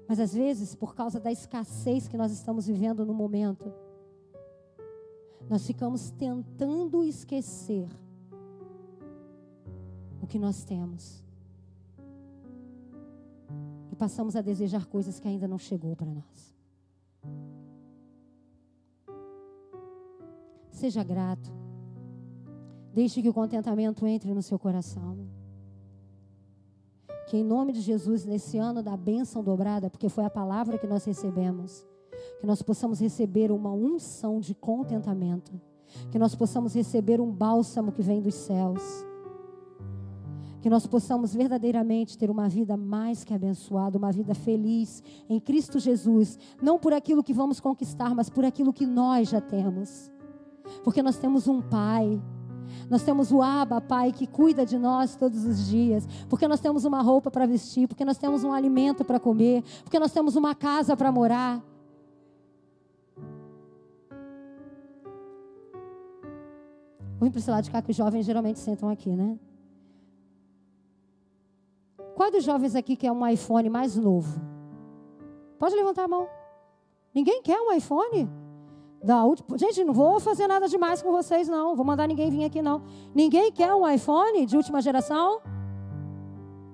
Mas 0.08 0.20
às 0.20 0.34
vezes, 0.34 0.74
por 0.76 0.96
causa 0.96 1.20
da 1.20 1.32
escassez 1.32 2.08
que 2.08 2.15
nós 2.15 2.32
estamos 2.32 2.67
vivendo 2.67 3.06
no 3.06 3.13
momento, 3.13 3.74
nós 5.50 5.65
ficamos 5.65 6.12
tentando 6.12 7.04
esquecer 7.04 7.89
o 10.28 10.30
que 10.30 10.38
nós 10.38 10.66
temos. 10.66 11.24
E 13.90 13.96
passamos 13.96 14.36
a 14.36 14.42
desejar 14.42 14.86
coisas 14.86 15.20
que 15.22 15.28
ainda 15.28 15.48
não 15.48 15.58
chegou 15.58 15.96
para 15.96 16.12
nós. 16.12 16.54
Seja 20.70 21.02
grato. 21.02 21.50
Deixe 22.94 23.22
que 23.22 23.30
o 23.30 23.34
contentamento 23.34 24.06
entre 24.06 24.34
no 24.34 24.42
seu 24.42 24.60
coração. 24.60 25.18
Que 27.28 27.38
em 27.38 27.44
nome 27.44 27.72
de 27.72 27.80
Jesus, 27.80 28.26
nesse 28.26 28.58
ano 28.58 28.84
da 28.84 28.98
bênção 28.98 29.42
dobrada, 29.42 29.90
porque 29.90 30.10
foi 30.10 30.26
a 30.26 30.30
palavra 30.30 30.78
que 30.78 30.88
nós 30.88 31.06
recebemos, 31.06 31.86
que 32.40 32.46
nós 32.46 32.62
possamos 32.62 33.00
receber 33.00 33.50
uma 33.50 33.72
unção 33.72 34.40
de 34.40 34.54
contentamento, 34.54 35.60
que 36.12 36.20
nós 36.20 36.36
possamos 36.36 36.74
receber 36.74 37.22
um 37.22 37.32
bálsamo 37.32 37.92
que 37.92 38.02
vem 38.02 38.22
dos 38.22 38.36
céus, 38.36 38.82
que 40.68 40.70
nós 40.70 40.86
possamos 40.86 41.34
verdadeiramente 41.34 42.18
ter 42.18 42.30
uma 42.30 42.50
vida 42.50 42.76
mais 42.76 43.24
que 43.24 43.34
abençoada, 43.34 43.98
uma 43.98 44.12
vida 44.12 44.36
feliz 44.36 45.02
em 45.30 45.40
Cristo 45.40 45.80
Jesus, 45.80 46.38
não 46.62 46.78
por 46.78 46.92
aquilo 46.92 47.24
que 47.24 47.32
vamos 47.32 47.62
conquistar, 47.62 48.14
mas 48.14 48.30
por 48.30 48.44
aquilo 48.44 48.74
que 48.74 48.86
nós 48.86 49.30
já 49.30 49.40
temos, 49.40 50.12
porque 50.84 51.02
nós 51.02 51.16
temos 51.16 51.48
um 51.48 51.62
Pai 51.62 52.22
nós 52.90 53.02
temos 53.02 53.32
o 53.32 53.42
Abba, 53.42 53.80
Pai, 53.80 54.12
que 54.12 54.28
cuida 54.28 54.66
de 54.66 54.78
nós 54.78 55.16
todos 55.16 55.46
os 55.46 55.68
dias. 55.68 56.06
Porque 56.30 56.48
nós 56.50 56.60
temos 56.60 56.84
uma 56.84 57.02
roupa 57.02 57.32
para 57.32 57.46
vestir, 57.46 57.88
porque 57.88 58.04
nós 58.04 58.18
temos 58.18 58.44
um 58.44 58.52
alimento 58.52 59.06
para 59.06 59.20
comer, 59.20 59.64
porque 59.84 59.98
nós 59.98 60.12
temos 60.12 60.36
uma 60.36 60.54
casa 60.54 60.96
para 60.96 61.10
morar. 61.10 61.64
Vou 67.18 67.32
para 67.32 67.40
esse 67.40 67.50
lado 67.50 67.64
de 67.64 67.72
cá 67.72 67.82
que 67.82 67.92
os 67.92 67.98
jovens 67.98 68.26
geralmente 68.26 68.60
sentam 68.60 68.90
aqui, 68.90 69.16
né? 69.16 69.38
Qual 72.18 72.32
dos 72.32 72.44
jovens 72.44 72.76
aqui 72.76 72.96
quer 72.96 73.12
um 73.12 73.28
iPhone 73.28 73.70
mais 73.70 73.96
novo? 73.96 74.42
Pode 75.60 75.76
levantar 75.76 76.06
a 76.06 76.08
mão. 76.08 76.28
Ninguém 77.14 77.44
quer 77.44 77.60
um 77.62 77.72
iPhone? 77.72 78.28
Da 79.04 79.24
última... 79.24 79.56
Gente, 79.56 79.84
não 79.84 79.94
vou 79.94 80.20
fazer 80.20 80.48
nada 80.48 80.68
demais 80.68 81.00
com 81.00 81.12
vocês, 81.12 81.48
não. 81.48 81.76
Vou 81.76 81.86
mandar 81.86 82.08
ninguém 82.08 82.32
vir 82.32 82.44
aqui, 82.44 82.60
não. 82.60 82.82
Ninguém 83.14 83.52
quer 83.52 83.72
um 83.72 83.88
iPhone 83.88 84.48
de 84.48 84.58
última 84.58 84.82
geração? 84.82 85.42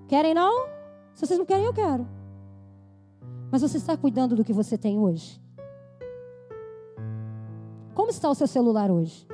Querem, 0.07 0.33
não? 0.33 0.65
Se 1.13 1.27
vocês 1.27 1.37
não 1.37 1.45
querem, 1.45 1.65
eu 1.65 1.73
quero. 1.73 2.07
Mas 3.51 3.61
você 3.61 3.75
está 3.75 3.97
cuidando 3.97 4.37
do 4.37 4.45
que 4.45 4.53
você 4.53 4.77
tem 4.77 4.97
hoje? 4.97 5.41
Como 7.93 8.09
está 8.09 8.29
o 8.29 8.33
seu 8.33 8.47
celular 8.47 8.89
hoje? 8.89 9.27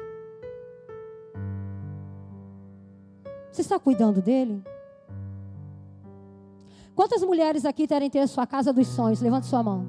Você 3.51 3.61
está 3.61 3.77
cuidando 3.77 4.23
dele? 4.23 4.63
Quantas 6.99 7.23
mulheres 7.23 7.63
aqui 7.63 7.87
querem 7.87 8.09
ter 8.09 8.19
a 8.19 8.27
sua 8.27 8.45
casa 8.45 8.73
dos 8.73 8.85
sonhos? 8.85 9.21
Levante 9.21 9.47
sua 9.47 9.63
mão. 9.63 9.87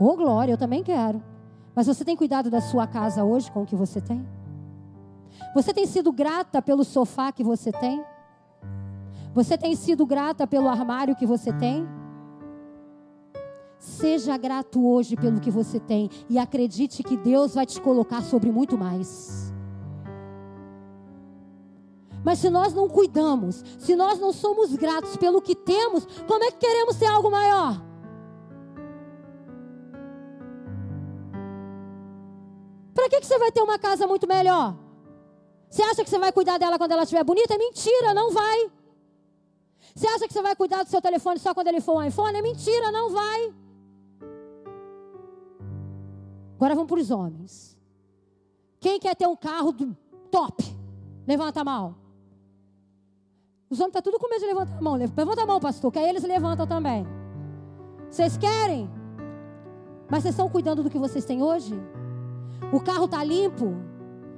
Oh, 0.00 0.16
glória, 0.16 0.52
eu 0.52 0.58
também 0.58 0.82
quero. 0.82 1.22
Mas 1.76 1.86
você 1.86 2.04
tem 2.04 2.16
cuidado 2.16 2.50
da 2.50 2.60
sua 2.60 2.84
casa 2.84 3.22
hoje 3.22 3.52
com 3.52 3.62
o 3.62 3.66
que 3.66 3.76
você 3.76 4.00
tem? 4.00 4.26
Você 5.54 5.72
tem 5.72 5.86
sido 5.86 6.10
grata 6.10 6.60
pelo 6.60 6.82
sofá 6.82 7.30
que 7.30 7.44
você 7.44 7.70
tem? 7.70 8.04
Você 9.32 9.56
tem 9.56 9.76
sido 9.76 10.04
grata 10.04 10.44
pelo 10.44 10.68
armário 10.68 11.14
que 11.14 11.24
você 11.24 11.52
tem? 11.52 11.86
Seja 13.78 14.36
grato 14.36 14.84
hoje 14.84 15.14
pelo 15.14 15.38
que 15.38 15.52
você 15.52 15.78
tem 15.78 16.10
e 16.28 16.36
acredite 16.36 17.04
que 17.04 17.16
Deus 17.16 17.54
vai 17.54 17.64
te 17.64 17.80
colocar 17.80 18.22
sobre 18.22 18.50
muito 18.50 18.76
mais. 18.76 19.53
Mas 22.24 22.38
se 22.38 22.48
nós 22.48 22.72
não 22.72 22.88
cuidamos, 22.88 23.62
se 23.78 23.94
nós 23.94 24.18
não 24.18 24.32
somos 24.32 24.74
gratos 24.74 25.16
pelo 25.16 25.42
que 25.42 25.54
temos, 25.54 26.06
como 26.26 26.42
é 26.42 26.50
que 26.50 26.56
queremos 26.56 26.96
ter 26.96 27.06
algo 27.06 27.30
maior? 27.30 27.80
Para 32.94 33.08
que, 33.10 33.20
que 33.20 33.26
você 33.26 33.38
vai 33.38 33.52
ter 33.52 33.60
uma 33.60 33.78
casa 33.78 34.06
muito 34.06 34.26
melhor? 34.26 34.74
Você 35.68 35.82
acha 35.82 36.02
que 36.02 36.08
você 36.08 36.18
vai 36.18 36.32
cuidar 36.32 36.56
dela 36.56 36.78
quando 36.78 36.92
ela 36.92 37.02
estiver 37.02 37.24
bonita? 37.24 37.54
É 37.54 37.58
mentira, 37.58 38.14
não 38.14 38.30
vai. 38.30 38.70
Você 39.94 40.06
acha 40.06 40.26
que 40.26 40.32
você 40.32 40.40
vai 40.40 40.56
cuidar 40.56 40.82
do 40.82 40.88
seu 40.88 41.02
telefone 41.02 41.38
só 41.38 41.52
quando 41.52 41.66
ele 41.66 41.80
for 41.80 41.96
um 41.96 42.02
iPhone? 42.02 42.38
É 42.38 42.40
mentira, 42.40 42.90
não 42.90 43.10
vai. 43.10 43.54
Agora 46.56 46.74
vamos 46.74 46.88
para 46.88 47.00
os 47.00 47.10
homens. 47.10 47.76
Quem 48.80 48.98
quer 48.98 49.14
ter 49.14 49.26
um 49.26 49.36
carro 49.36 49.74
top? 50.30 50.64
Levanta 51.26 51.60
a 51.60 51.64
mão. 51.64 52.03
Os 53.70 53.80
homens 53.80 53.88
estão 53.96 54.02
tá 54.02 54.02
tudo 54.02 54.18
com 54.18 54.28
medo 54.28 54.40
de 54.40 54.46
levantar 54.46 54.76
a 54.76 54.82
mão. 54.82 54.94
Levanta 54.94 55.42
a 55.42 55.46
mão, 55.46 55.60
pastor, 55.60 55.90
que 55.90 55.98
aí 55.98 56.08
eles 56.08 56.22
levantam 56.22 56.66
também. 56.66 57.06
Vocês 58.10 58.36
querem? 58.36 58.88
Mas 60.08 60.22
vocês 60.22 60.34
estão 60.34 60.48
cuidando 60.48 60.82
do 60.82 60.90
que 60.90 60.98
vocês 60.98 61.24
têm 61.24 61.42
hoje? 61.42 61.74
O 62.72 62.80
carro 62.80 63.06
está 63.06 63.24
limpo? 63.24 63.74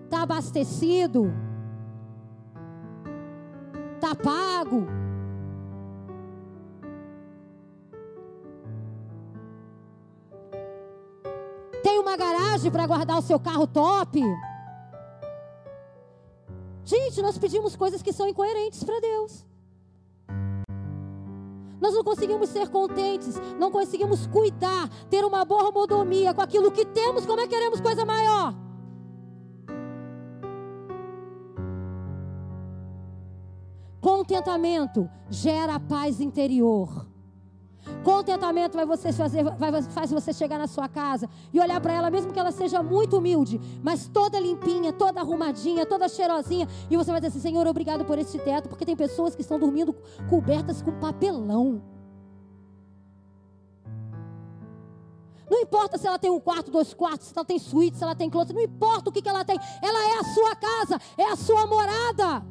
Está 0.05 0.23
abastecido? 0.23 1.33
Está 3.97 4.15
pago? 4.15 4.87
Tem 11.83 11.99
uma 11.99 12.17
garagem 12.17 12.71
para 12.71 12.87
guardar 12.87 13.19
o 13.19 13.23
seu 13.23 13.39
carro 13.39 13.67
top? 13.67 14.23
Nós 17.23 17.39
pedimos 17.39 17.77
coisas 17.77 18.03
que 18.03 18.13
são 18.13 18.29
incoerentes 18.29 18.83
para 18.85 19.01
Deus. 19.01 19.45
Nós 21.81 21.95
não 21.95 22.03
conseguimos 22.03 22.49
ser 22.51 22.69
contentes, 22.69 23.35
não 23.59 23.71
conseguimos 23.71 24.27
cuidar, 24.27 24.89
ter 25.11 25.25
uma 25.25 25.45
boa 25.45 25.71
modomia 25.71 26.33
com 26.33 26.41
aquilo 26.41 26.71
que 26.71 26.85
temos, 26.85 27.27
como 27.27 27.41
é 27.41 27.45
que 27.45 27.55
queremos 27.55 27.81
coisa 27.81 28.05
maior? 28.05 28.55
Contentamento 34.01 35.09
gera 35.29 35.79
paz 35.79 36.21
interior. 36.21 37.07
Contentamento 38.07 38.77
vai 38.77 38.87
você 38.87 39.13
fazer, 39.13 39.43
vai, 39.43 39.83
faz 39.83 40.13
você 40.13 40.33
chegar 40.33 40.59
na 40.59 40.69
sua 40.69 40.89
casa 40.89 41.29
e 41.53 41.59
olhar 41.59 41.81
para 41.81 41.93
ela, 41.93 42.09
mesmo 42.09 42.33
que 42.33 42.39
ela 42.39 42.53
seja 42.53 42.81
muito 42.81 43.19
humilde, 43.19 43.61
mas 43.83 44.07
toda 44.07 44.39
limpinha, 44.39 44.93
toda 44.93 45.19
arrumadinha, 45.19 45.85
toda 45.85 46.09
cheirosinha, 46.09 46.69
e 46.89 46.97
você 46.97 47.11
vai 47.11 47.21
dizer 47.21 47.37
assim: 47.37 47.41
Senhor, 47.41 47.67
obrigado 47.67 48.05
por 48.05 48.17
esse 48.17 48.39
teto, 48.39 48.69
porque 48.69 48.85
tem 48.87 48.95
pessoas 48.95 49.35
que 49.35 49.41
estão 49.41 49.59
dormindo 49.59 49.93
cobertas 50.31 50.81
com 50.81 50.93
papelão. 51.01 51.83
Não 55.51 55.59
importa 55.59 55.99
se 55.99 56.07
ela 56.07 56.17
tem 56.17 56.31
um 56.31 56.39
quarto, 56.39 56.71
dois 56.71 56.95
quartos, 56.95 57.27
se 57.27 57.33
ela 57.37 57.45
tem 57.45 57.59
suíte, 57.59 57.97
se 57.97 58.05
ela 58.05 58.15
tem 58.15 58.31
closet, 58.31 58.55
não 58.55 58.63
importa 58.63 59.11
o 59.11 59.13
que, 59.13 59.21
que 59.21 59.29
ela 59.29 59.45
tem, 59.45 59.59
ela 59.83 60.11
é 60.11 60.19
a 60.21 60.25
sua 60.33 60.55
casa, 60.55 61.01
é 61.19 61.25
a 61.25 61.35
sua 61.35 61.67
morada. 61.67 62.47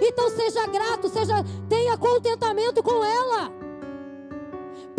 Então 0.00 0.30
seja 0.30 0.66
grato, 0.68 1.10
seja 1.10 1.34
tenha 1.68 1.98
contentamento 1.98 2.82
com 2.82 3.04
ela. 3.04 3.59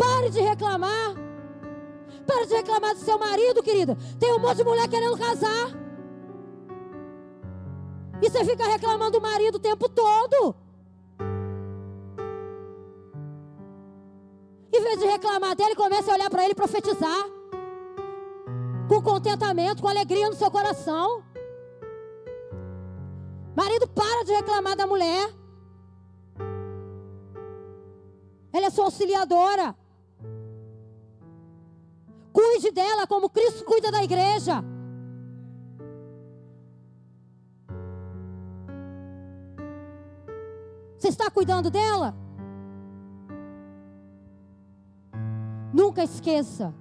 Pare 0.02 0.30
de 0.30 0.40
reclamar. 0.40 1.14
Pare 2.26 2.46
de 2.46 2.54
reclamar 2.54 2.92
do 2.94 3.00
seu 3.00 3.16
marido, 3.18 3.62
querida. 3.62 3.96
Tem 4.18 4.32
um 4.32 4.40
monte 4.40 4.56
de 4.56 4.64
mulher 4.64 4.88
querendo 4.88 5.16
casar. 5.16 5.68
E 8.20 8.28
você 8.28 8.44
fica 8.44 8.64
reclamando 8.64 9.12
do 9.12 9.20
marido 9.20 9.56
o 9.56 9.60
tempo 9.60 9.88
todo. 9.88 10.56
Em 14.72 14.82
vez 14.82 14.98
de 14.98 15.06
reclamar 15.06 15.54
dele, 15.54 15.76
comece 15.76 16.10
a 16.10 16.14
olhar 16.14 16.30
para 16.30 16.42
ele 16.42 16.52
e 16.52 16.56
profetizar. 16.62 17.24
Com 18.88 19.00
contentamento, 19.02 19.82
com 19.82 19.88
alegria 19.88 20.28
no 20.28 20.34
seu 20.34 20.50
coração. 20.50 21.22
Marido, 23.54 23.86
para 23.86 24.24
de 24.24 24.32
reclamar 24.32 24.74
da 24.74 24.86
mulher. 24.86 25.32
Ela 28.52 28.66
é 28.66 28.70
sua 28.70 28.86
auxiliadora. 28.86 29.81
Cuide 32.62 32.70
dela 32.70 33.08
como 33.08 33.28
Cristo 33.28 33.64
cuida 33.64 33.90
da 33.90 34.04
igreja. 34.04 34.62
Você 40.96 41.08
está 41.08 41.28
cuidando 41.28 41.70
dela? 41.70 42.14
Nunca 45.74 46.04
esqueça. 46.04 46.72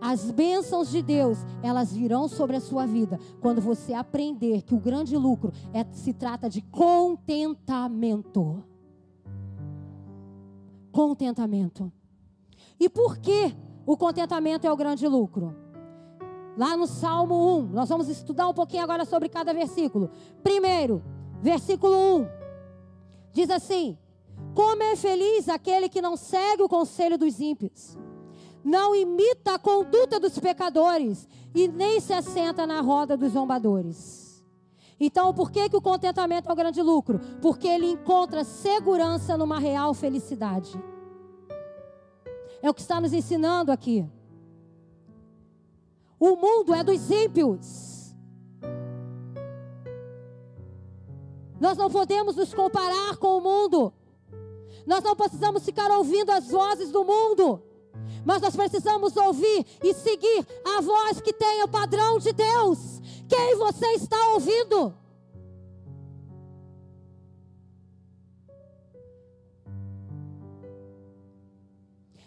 As 0.00 0.30
bênçãos 0.30 0.88
de 0.88 1.02
Deus, 1.02 1.38
elas 1.64 1.92
virão 1.92 2.28
sobre 2.28 2.54
a 2.54 2.60
sua 2.60 2.86
vida 2.86 3.18
quando 3.40 3.60
você 3.60 3.92
aprender 3.92 4.62
que 4.62 4.76
o 4.76 4.78
grande 4.78 5.16
lucro 5.16 5.52
é, 5.74 5.84
se 5.90 6.12
trata 6.12 6.48
de 6.48 6.62
contentamento. 6.62 8.62
Contentamento. 10.92 11.92
E 12.78 12.88
por 12.88 13.18
que 13.18 13.52
o 13.86 13.96
contentamento 13.96 14.66
é 14.66 14.72
o 14.72 14.76
grande 14.76 15.06
lucro? 15.06 15.56
Lá 16.56 16.76
no 16.76 16.86
Salmo 16.86 17.58
1, 17.58 17.66
nós 17.68 17.88
vamos 17.88 18.08
estudar 18.08 18.48
um 18.48 18.54
pouquinho 18.54 18.82
agora 18.82 19.04
sobre 19.04 19.28
cada 19.28 19.52
versículo. 19.52 20.10
Primeiro, 20.42 21.02
versículo 21.40 21.94
1, 22.18 22.28
diz 23.32 23.50
assim: 23.50 23.96
como 24.54 24.82
é 24.82 24.96
feliz 24.96 25.48
aquele 25.48 25.88
que 25.88 26.02
não 26.02 26.16
segue 26.16 26.62
o 26.62 26.68
conselho 26.68 27.16
dos 27.16 27.40
ímpios, 27.40 27.96
não 28.64 28.94
imita 28.94 29.54
a 29.54 29.58
conduta 29.58 30.18
dos 30.18 30.38
pecadores 30.38 31.28
e 31.54 31.68
nem 31.68 32.00
se 32.00 32.12
assenta 32.12 32.66
na 32.66 32.80
roda 32.80 33.16
dos 33.16 33.32
zombadores. 33.32 34.44
Então, 34.98 35.32
por 35.32 35.50
que, 35.50 35.68
que 35.70 35.76
o 35.76 35.80
contentamento 35.80 36.48
é 36.48 36.52
o 36.52 36.56
grande 36.56 36.82
lucro? 36.82 37.18
Porque 37.40 37.66
ele 37.66 37.86
encontra 37.86 38.44
segurança 38.44 39.36
numa 39.38 39.58
real 39.58 39.94
felicidade. 39.94 40.78
É 42.62 42.68
o 42.68 42.74
que 42.74 42.80
está 42.80 43.00
nos 43.00 43.12
ensinando 43.12 43.72
aqui. 43.72 44.06
O 46.18 46.36
mundo 46.36 46.74
é 46.74 46.84
dos 46.84 47.10
ímpios. 47.10 48.14
Nós 51.58 51.76
não 51.76 51.90
podemos 51.90 52.36
nos 52.36 52.52
comparar 52.52 53.16
com 53.16 53.38
o 53.38 53.40
mundo. 53.40 53.92
Nós 54.86 55.02
não 55.02 55.16
precisamos 55.16 55.64
ficar 55.64 55.90
ouvindo 55.90 56.30
as 56.30 56.48
vozes 56.48 56.90
do 56.90 57.04
mundo, 57.04 57.62
mas 58.24 58.40
nós 58.40 58.56
precisamos 58.56 59.16
ouvir 59.16 59.66
e 59.82 59.94
seguir 59.94 60.46
a 60.76 60.80
voz 60.80 61.20
que 61.20 61.32
tem 61.32 61.62
o 61.62 61.68
padrão 61.68 62.18
de 62.18 62.32
Deus. 62.32 63.00
Quem 63.28 63.56
você 63.56 63.86
está 63.92 64.32
ouvindo? 64.32 64.94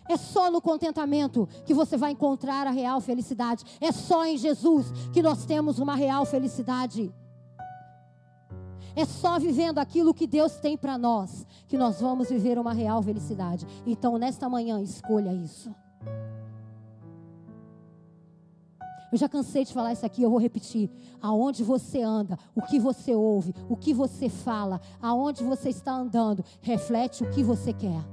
É 0.07 0.17
só 0.17 0.51
no 0.51 0.61
contentamento 0.61 1.47
que 1.65 1.73
você 1.73 1.97
vai 1.97 2.11
encontrar 2.11 2.67
a 2.67 2.71
real 2.71 2.99
felicidade. 2.99 3.63
É 3.79 3.91
só 3.91 4.25
em 4.25 4.37
Jesus 4.37 4.91
que 5.11 5.21
nós 5.21 5.45
temos 5.45 5.79
uma 5.79 5.95
real 5.95 6.25
felicidade. 6.25 7.13
É 8.95 9.05
só 9.05 9.39
vivendo 9.39 9.79
aquilo 9.79 10.13
que 10.13 10.27
Deus 10.27 10.55
tem 10.57 10.77
para 10.77 10.97
nós 10.97 11.47
que 11.67 11.77
nós 11.77 11.99
vamos 11.99 12.29
viver 12.29 12.59
uma 12.59 12.73
real 12.73 13.01
felicidade. 13.01 13.65
Então, 13.85 14.17
nesta 14.17 14.47
manhã, 14.47 14.79
escolha 14.79 15.33
isso. 15.33 15.73
Eu 19.11 19.17
já 19.17 19.29
cansei 19.29 19.63
de 19.63 19.73
falar 19.73 19.93
isso 19.93 20.05
aqui, 20.05 20.23
eu 20.23 20.29
vou 20.29 20.39
repetir. 20.39 20.89
Aonde 21.21 21.63
você 21.63 22.01
anda, 22.01 22.37
o 22.55 22.61
que 22.61 22.79
você 22.79 23.13
ouve, 23.13 23.53
o 23.69 23.77
que 23.77 23.93
você 23.93 24.27
fala, 24.27 24.81
aonde 25.01 25.43
você 25.43 25.69
está 25.69 25.93
andando, 25.93 26.43
reflete 26.61 27.23
o 27.23 27.29
que 27.29 27.43
você 27.43 27.71
quer. 27.73 28.03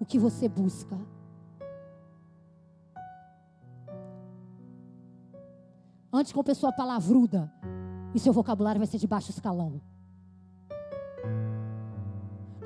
O 0.00 0.04
que 0.04 0.18
você 0.18 0.48
busca. 0.48 0.98
Antes 6.12 6.32
com 6.32 6.42
pessoa 6.42 6.72
palavruda, 6.72 7.52
e 8.14 8.18
seu 8.18 8.32
vocabulário 8.32 8.80
vai 8.80 8.86
ser 8.86 8.98
de 8.98 9.06
baixo 9.06 9.30
escalão. 9.30 9.80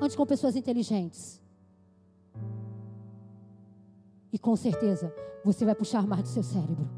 Ande 0.01 0.17
com 0.17 0.25
pessoas 0.25 0.55
inteligentes. 0.55 1.41
E 4.33 4.39
com 4.39 4.55
certeza 4.55 5.13
você 5.43 5.63
vai 5.63 5.75
puxar 5.75 6.05
mais 6.05 6.23
do 6.23 6.29
seu 6.29 6.43
cérebro. 6.43 6.89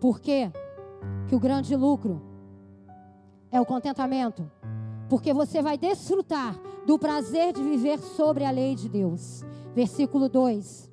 Por 0.00 0.20
quê? 0.20 0.52
Que 1.28 1.34
o 1.34 1.40
grande 1.40 1.74
lucro 1.74 2.22
é 3.50 3.60
o 3.60 3.66
contentamento. 3.66 4.50
Porque 5.08 5.32
você 5.32 5.62
vai 5.62 5.78
desfrutar 5.78 6.58
do 6.86 6.98
prazer 6.98 7.52
de 7.52 7.62
viver 7.62 7.98
sobre 7.98 8.44
a 8.44 8.50
lei 8.50 8.74
de 8.74 8.88
Deus. 8.88 9.42
Versículo 9.74 10.28
2. 10.28 10.90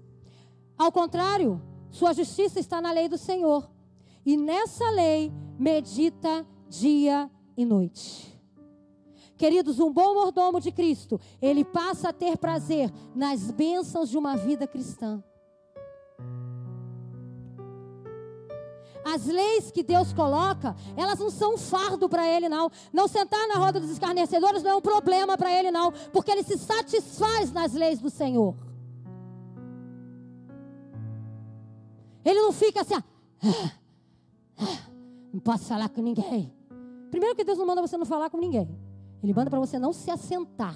Ao 0.78 0.92
contrário, 0.92 1.62
sua 1.90 2.14
justiça 2.14 2.60
está 2.60 2.82
na 2.82 2.92
lei 2.92 3.08
do 3.08 3.18
Senhor. 3.18 3.70
E 4.26 4.38
nessa 4.38 4.90
lei 4.92 5.32
medita 5.58 6.46
dia 6.68 7.30
e 7.56 7.66
noite. 7.66 8.34
Queridos, 9.38 9.80
um 9.80 9.92
bom 9.92 10.14
mordomo 10.14 10.60
de 10.60 10.72
Cristo, 10.72 11.20
ele 11.42 11.66
passa 11.66 12.10
a 12.10 12.14
ter 12.14 12.38
prazer 12.38 12.92
nas 13.16 13.52
bênçãos 13.52 14.10
de 14.10 14.18
uma 14.18 14.38
vida 14.38 14.66
cristã. 14.66 15.24
As 19.06 19.26
leis 19.26 19.70
que 19.72 19.84
Deus 19.84 20.14
coloca, 20.14 20.76
elas 20.96 21.20
não 21.20 21.30
são 21.30 21.56
um 21.56 21.58
fardo 21.58 22.08
para 22.08 22.28
ele, 22.28 22.48
não. 22.48 22.72
Não 22.92 23.08
sentar 23.08 23.48
na 23.48 23.56
roda 23.56 23.80
dos 23.80 23.90
escarnecedores 23.90 24.64
não 24.64 24.72
é 24.72 24.76
um 24.76 24.82
problema 24.82 25.38
para 25.38 25.52
ele, 25.52 25.72
não. 25.72 25.92
Porque 26.12 26.32
ele 26.32 26.44
se 26.44 26.58
satisfaz 26.58 27.52
nas 27.52 27.74
leis 27.74 28.00
do 28.00 28.10
Senhor. 28.10 28.56
Ele 32.24 32.42
não 32.42 32.54
fica 32.54 32.82
assim, 32.82 32.96
ah, 32.96 33.04
ah, 34.58 34.78
não 35.34 35.40
posso 35.42 35.66
falar 35.66 35.90
com 35.90 36.02
ninguém. 36.02 36.54
Primeiro 37.12 37.36
que 37.36 37.44
Deus 37.44 37.58
não 37.58 37.66
manda 37.66 37.82
você 37.82 37.98
não 37.98 38.06
falar 38.06 38.30
com 38.30 38.38
ninguém. 38.38 38.70
Ele 39.22 39.34
manda 39.34 39.50
para 39.50 39.60
você 39.60 39.78
não 39.78 39.92
se 39.92 40.10
assentar. 40.10 40.76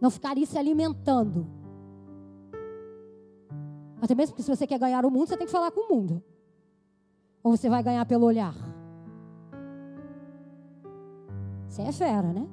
Não 0.00 0.10
ficar 0.10 0.36
aí 0.36 0.46
se 0.46 0.56
alimentando. 0.56 1.46
Até 4.00 4.14
mesmo 4.14 4.32
porque 4.32 4.42
se 4.42 4.56
você 4.56 4.66
quer 4.66 4.78
ganhar 4.78 5.04
o 5.04 5.10
mundo, 5.10 5.28
você 5.28 5.36
tem 5.36 5.46
que 5.46 5.52
falar 5.52 5.70
com 5.70 5.80
o 5.80 5.94
mundo. 5.94 6.22
Ou 7.42 7.56
você 7.56 7.68
vai 7.68 7.82
ganhar 7.82 8.04
pelo 8.06 8.26
olhar. 8.26 8.54
Você 11.68 11.82
é 11.82 11.92
fera, 11.92 12.32
né? 12.32 12.46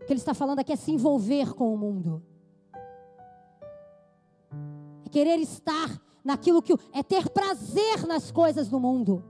O 0.00 0.04
que 0.06 0.12
ele 0.12 0.20
está 0.20 0.34
falando 0.34 0.60
aqui 0.60 0.72
é 0.72 0.76
se 0.76 0.92
envolver 0.92 1.54
com 1.54 1.74
o 1.74 1.76
mundo 1.76 2.22
é 5.06 5.08
querer 5.08 5.38
estar 5.38 6.02
naquilo 6.24 6.60
que 6.60 6.74
é 6.92 7.02
ter 7.02 7.30
prazer 7.30 8.04
nas 8.06 8.32
coisas 8.32 8.68
do 8.68 8.80
mundo. 8.80 9.22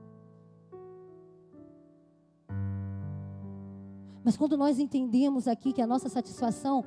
Mas 4.25 4.37
quando 4.37 4.57
nós 4.57 4.79
entendemos 4.79 5.47
aqui 5.47 5.73
que 5.73 5.83
a 5.83 5.87
nossa 5.87 6.09
satisfação 6.09 6.85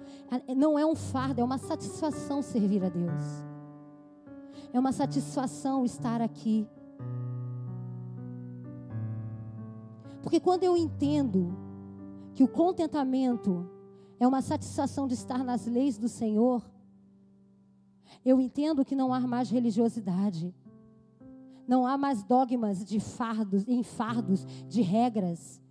não 0.57 0.77
é 0.77 0.85
um 0.85 0.95
fardo, 0.95 1.39
é 1.39 1.43
uma 1.43 1.57
satisfação 1.57 2.41
servir 2.41 2.83
a 2.83 2.89
Deus. 2.89 3.23
É 4.71 4.79
uma 4.79 4.91
satisfação 4.91 5.83
estar 5.83 6.21
aqui. 6.21 6.67
Porque 10.21 10.39
quando 10.39 10.63
eu 10.63 10.77
entendo 10.77 11.57
que 12.35 12.43
o 12.43 12.47
contentamento 12.47 13.69
é 14.19 14.27
uma 14.27 14.41
satisfação 14.41 15.07
de 15.07 15.13
estar 15.13 15.43
nas 15.43 15.65
leis 15.65 15.97
do 15.97 16.07
Senhor, 16.07 16.69
eu 18.23 18.39
entendo 18.39 18.85
que 18.85 18.95
não 18.95 19.13
há 19.13 19.19
mais 19.21 19.49
religiosidade. 19.49 20.53
Não 21.67 21.85
há 21.85 21.97
mais 21.97 22.23
dogmas 22.23 22.83
de 22.83 22.99
fardos, 22.99 23.67
em 23.67 23.83
fardos, 23.83 24.45
de 24.67 24.81
regras. 24.81 25.61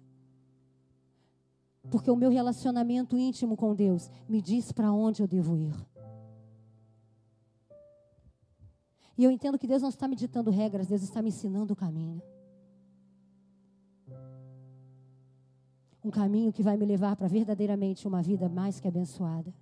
Porque 1.90 2.11
o 2.11 2.16
meu 2.16 2.30
relacionamento 2.30 3.16
íntimo 3.16 3.57
com 3.57 3.74
Deus 3.74 4.11
me 4.28 4.40
diz 4.40 4.72
para 4.72 4.92
onde 4.92 5.22
eu 5.22 5.26
devo 5.26 5.57
ir. 5.57 5.74
E 9.18 9.24
eu 9.24 9.32
entendo 9.32 9.58
que 9.58 9.66
Deus 9.66 9.82
não 9.82 9.88
está 9.88 10.06
me 10.06 10.14
ditando 10.14 10.48
regras, 10.48 10.86
Deus 10.86 11.02
está 11.02 11.20
me 11.20 11.30
ensinando 11.30 11.72
o 11.72 11.76
caminho. 11.76 12.22
Um 16.04 16.10
caminho 16.10 16.52
que 16.52 16.62
vai 16.62 16.76
me 16.76 16.86
levar 16.86 17.16
para 17.16 17.26
verdadeiramente 17.26 18.06
uma 18.06 18.22
vida 18.22 18.48
mais 18.48 18.78
que 18.78 18.86
abençoada. 18.86 19.52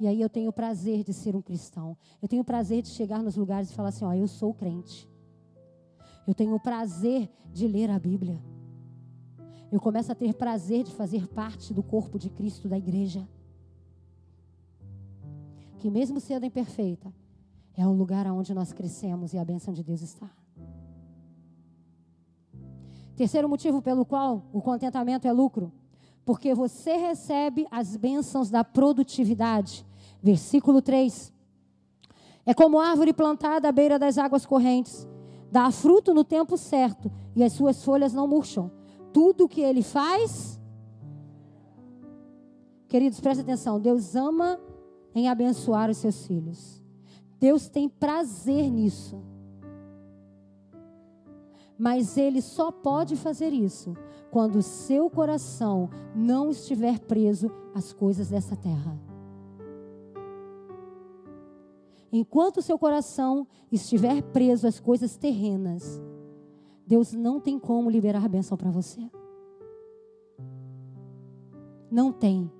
E 0.00 0.08
aí 0.08 0.20
eu 0.20 0.28
tenho 0.28 0.50
o 0.50 0.52
prazer 0.52 1.04
de 1.04 1.12
ser 1.12 1.36
um 1.36 1.40
cristão. 1.40 1.96
Eu 2.20 2.26
tenho 2.26 2.42
o 2.42 2.44
prazer 2.44 2.82
de 2.82 2.88
chegar 2.88 3.22
nos 3.22 3.36
lugares 3.36 3.70
e 3.70 3.74
falar 3.74 3.90
assim: 3.90 4.04
ó, 4.04 4.12
eu 4.12 4.26
sou 4.26 4.52
crente. 4.52 5.08
Eu 6.26 6.34
tenho 6.34 6.56
o 6.56 6.60
prazer 6.60 7.30
de 7.52 7.68
ler 7.68 7.88
a 7.88 7.98
Bíblia. 8.00 8.42
Eu 9.70 9.80
começo 9.80 10.10
a 10.10 10.14
ter 10.14 10.34
prazer 10.34 10.82
de 10.82 10.92
fazer 10.92 11.28
parte 11.28 11.72
do 11.72 11.84
corpo 11.84 12.18
de 12.18 12.28
Cristo 12.30 12.68
da 12.68 12.76
igreja. 12.76 13.28
Que 15.78 15.88
mesmo 15.88 16.18
sendo 16.18 16.46
imperfeita, 16.46 17.12
é 17.76 17.86
o 17.86 17.92
lugar 17.92 18.26
onde 18.26 18.54
nós 18.54 18.72
crescemos 18.72 19.32
e 19.32 19.38
a 19.38 19.44
bênção 19.44 19.74
de 19.74 19.82
Deus 19.82 20.00
está. 20.00 20.30
Terceiro 23.16 23.48
motivo 23.48 23.80
pelo 23.80 24.04
qual 24.04 24.44
o 24.52 24.60
contentamento 24.60 25.26
é 25.26 25.32
lucro, 25.32 25.72
porque 26.24 26.54
você 26.54 26.96
recebe 26.96 27.66
as 27.70 27.96
bênçãos 27.96 28.50
da 28.50 28.64
produtividade. 28.64 29.86
Versículo 30.22 30.82
3. 30.82 31.32
É 32.46 32.52
como 32.52 32.78
árvore 32.78 33.12
plantada 33.12 33.68
à 33.68 33.72
beira 33.72 33.98
das 33.98 34.18
águas 34.18 34.44
correntes, 34.44 35.08
dá 35.50 35.70
fruto 35.70 36.12
no 36.12 36.24
tempo 36.24 36.56
certo 36.56 37.10
e 37.34 37.42
as 37.42 37.52
suas 37.52 37.84
folhas 37.84 38.12
não 38.12 38.26
murcham. 38.26 38.70
Tudo 39.12 39.44
o 39.44 39.48
que 39.48 39.60
ele 39.60 39.82
faz. 39.82 40.60
Queridos, 42.88 43.20
preste 43.20 43.40
atenção. 43.40 43.80
Deus 43.80 44.14
ama 44.14 44.58
em 45.14 45.28
abençoar 45.28 45.88
os 45.88 45.96
seus 45.96 46.26
filhos. 46.26 46.83
Deus 47.44 47.68
tem 47.68 47.90
prazer 47.90 48.70
nisso. 48.70 49.22
Mas 51.76 52.16
Ele 52.16 52.40
só 52.40 52.72
pode 52.72 53.16
fazer 53.16 53.52
isso 53.52 53.94
quando 54.30 54.56
o 54.56 54.62
seu 54.62 55.10
coração 55.10 55.90
não 56.16 56.48
estiver 56.48 56.98
preso 57.00 57.50
às 57.74 57.92
coisas 57.92 58.30
dessa 58.30 58.56
terra. 58.56 58.98
Enquanto 62.10 62.56
o 62.56 62.62
seu 62.62 62.78
coração 62.78 63.46
estiver 63.70 64.22
preso 64.22 64.66
às 64.66 64.80
coisas 64.80 65.14
terrenas, 65.14 66.00
Deus 66.86 67.12
não 67.12 67.38
tem 67.38 67.58
como 67.58 67.90
liberar 67.90 68.24
a 68.24 68.28
bênção 68.28 68.56
para 68.56 68.70
você. 68.70 69.02
Não 71.90 72.10
tem. 72.10 72.50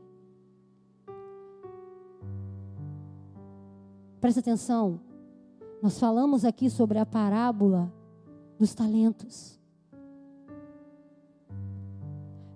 Presta 4.25 4.41
atenção. 4.41 5.03
Nós 5.83 5.99
falamos 5.99 6.47
aqui 6.47 6.70
sobre 6.70 6.99
a 6.99 7.05
parábola 7.05 7.93
dos 8.59 8.75
talentos. 8.75 9.61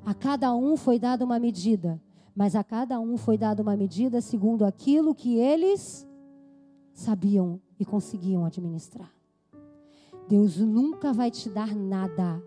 A 0.02 0.14
cada 0.14 0.56
um 0.56 0.78
foi 0.78 0.98
dada 0.98 1.26
uma 1.26 1.38
medida, 1.38 2.00
mas 2.34 2.56
a 2.56 2.64
cada 2.64 2.98
um 2.98 3.18
foi 3.18 3.36
dada 3.36 3.62
uma 3.62 3.76
medida 3.76 4.22
segundo 4.22 4.64
aquilo 4.64 5.14
que 5.14 5.36
eles 5.36 6.08
sabiam 6.94 7.60
e 7.78 7.84
conseguiam 7.84 8.46
administrar. 8.46 9.12
Deus 10.26 10.56
nunca 10.56 11.12
vai 11.12 11.30
te 11.30 11.50
dar 11.50 11.76
nada 11.76 12.42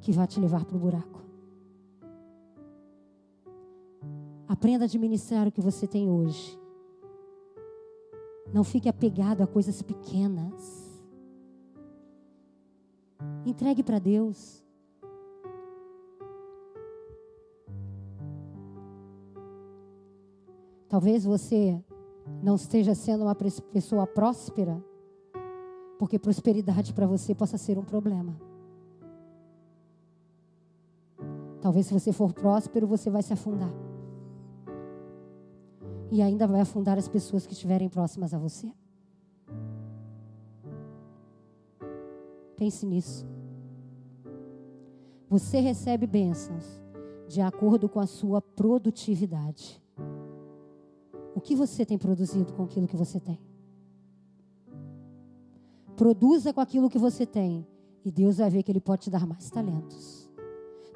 que 0.00 0.12
vá 0.12 0.26
te 0.26 0.40
levar 0.40 0.64
para 0.64 0.78
o 0.78 0.80
buraco. 0.80 1.22
Aprenda 4.48 4.86
a 4.86 4.86
administrar 4.86 5.46
o 5.46 5.52
que 5.52 5.60
você 5.60 5.86
tem 5.86 6.08
hoje. 6.08 6.61
Não 8.52 8.62
fique 8.62 8.88
apegado 8.88 9.42
a 9.42 9.46
coisas 9.46 9.80
pequenas. 9.80 10.92
Entregue 13.46 13.82
para 13.82 13.98
Deus. 13.98 14.62
Talvez 20.88 21.24
você 21.24 21.82
não 22.42 22.56
esteja 22.56 22.94
sendo 22.94 23.24
uma 23.24 23.34
pessoa 23.34 24.06
próspera, 24.06 24.84
porque 25.98 26.18
prosperidade 26.18 26.92
para 26.92 27.06
você 27.06 27.34
possa 27.34 27.56
ser 27.56 27.78
um 27.78 27.84
problema. 27.84 28.36
Talvez 31.62 31.86
se 31.86 31.94
você 31.94 32.12
for 32.12 32.34
próspero, 32.34 32.86
você 32.86 33.08
vai 33.08 33.22
se 33.22 33.32
afundar 33.32 33.72
e 36.12 36.20
ainda 36.20 36.46
vai 36.46 36.60
afundar 36.60 36.98
as 36.98 37.08
pessoas 37.08 37.46
que 37.46 37.54
estiverem 37.54 37.88
próximas 37.88 38.34
a 38.34 38.38
você. 38.38 38.70
Pense 42.54 42.84
nisso. 42.84 43.26
Você 45.30 45.58
recebe 45.58 46.06
bênçãos 46.06 46.82
de 47.26 47.40
acordo 47.40 47.88
com 47.88 47.98
a 47.98 48.06
sua 48.06 48.42
produtividade. 48.42 49.82
O 51.34 51.40
que 51.40 51.56
você 51.56 51.86
tem 51.86 51.96
produzido 51.96 52.52
com 52.52 52.64
aquilo 52.64 52.86
que 52.86 52.96
você 52.96 53.18
tem? 53.18 53.40
Produza 55.96 56.52
com 56.52 56.60
aquilo 56.60 56.90
que 56.90 56.98
você 56.98 57.24
tem 57.24 57.66
e 58.04 58.10
Deus 58.12 58.36
vai 58.36 58.50
ver 58.50 58.62
que 58.62 58.70
Ele 58.70 58.82
pode 58.82 59.04
te 59.04 59.10
dar 59.10 59.26
mais 59.26 59.48
talentos. 59.48 60.30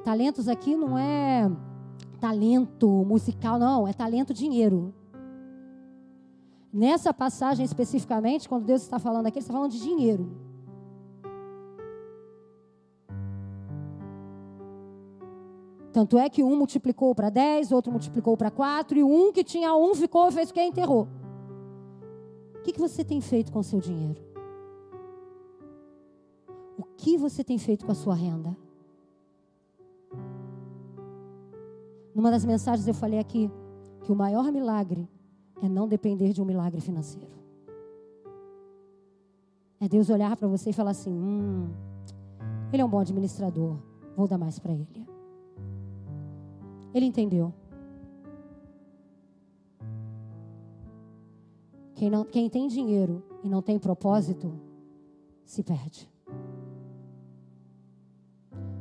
Talentos 0.05 0.47
aqui 0.47 0.77
não 0.77 0.99
é 0.99 1.51
talento 2.21 2.87
musical, 3.07 3.59
não, 3.59 3.89
é 3.89 3.95
talento 3.95 4.35
dinheiro. 4.35 4.93
Nessa 6.77 7.15
passagem 7.15 7.65
especificamente, 7.65 8.47
quando 8.47 8.67
Deus 8.67 8.83
está 8.83 8.99
falando 8.99 9.25
aqui, 9.25 9.39
Ele 9.39 9.45
está 9.45 9.55
falando 9.55 9.73
de 9.73 9.81
dinheiro. 9.81 10.31
Tanto 15.91 16.19
é 16.19 16.29
que 16.29 16.45
um 16.45 16.55
multiplicou 16.55 17.15
para 17.15 17.31
dez, 17.31 17.73
outro 17.73 17.91
multiplicou 17.91 18.37
para 18.37 18.51
quatro, 18.51 18.99
e 18.99 19.03
um 19.03 19.33
que 19.33 19.43
tinha 19.43 19.75
um 19.75 19.95
ficou, 19.95 20.31
fez 20.31 20.51
o 20.51 20.53
que? 20.53 20.61
Enterrou. 20.61 21.09
O 22.57 22.63
que, 22.63 22.73
que 22.73 22.79
você 22.79 23.03
tem 23.03 23.23
feito 23.23 23.51
com 23.51 23.61
o 23.61 23.65
seu 23.65 23.81
dinheiro? 23.81 24.21
O 26.77 26.85
que 26.85 27.17
você 27.17 27.43
tem 27.43 27.57
feito 27.57 27.87
com 27.87 27.93
a 27.93 27.95
sua 27.95 28.15
renda? 28.15 28.55
Numa 32.15 32.31
das 32.31 32.45
mensagens 32.45 32.87
eu 32.87 32.93
falei 32.93 33.19
aqui 33.19 33.51
que 34.03 34.13
o 34.13 34.15
maior 34.15 34.53
milagre 34.53 35.09
é 35.67 35.69
não 35.69 35.87
depender 35.89 36.33
de 36.33 36.41
um 36.41 36.45
milagre 36.45 36.81
financeiro. 36.81 37.37
É 39.81 39.89
Deus 39.89 40.09
olhar 40.09 40.37
para 40.37 40.49
você 40.49 40.71
e 40.71 40.73
falar 40.73 40.93
assim: 40.93 41.13
hum, 41.13 41.69
ele 42.73 42.83
é 42.83 42.85
um 42.85 42.89
bom 42.89 42.99
administrador, 42.99 43.77
vou 44.17 44.27
dar 44.27 44.39
mais 44.39 44.59
para 44.59 44.73
ele. 44.73 45.07
Ele 46.95 47.07
entendeu. 47.07 47.53
Quem, 51.95 52.11
não, 52.11 52.25
quem 52.25 52.49
tem 52.49 52.69
dinheiro 52.69 53.23
e 53.43 53.49
não 53.49 53.63
tem 53.63 53.79
propósito, 53.79 54.53
se 55.45 55.63
perde. 55.63 56.11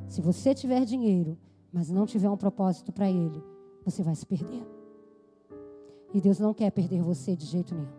Se 0.08 0.22
você 0.22 0.54
tiver 0.54 0.84
dinheiro, 0.86 1.38
mas 1.72 1.90
não 1.90 2.06
tiver 2.06 2.30
um 2.30 2.38
propósito 2.38 2.92
para 2.92 3.10
ele, 3.10 3.42
você 3.86 4.02
vai 4.04 4.16
se 4.16 4.26
perder. 4.26 4.75
E 6.16 6.22
Deus 6.22 6.40
não 6.40 6.54
quer 6.54 6.72
perder 6.72 7.02
você 7.02 7.36
de 7.36 7.46
jeito 7.46 7.76
nenhum. 7.76 7.90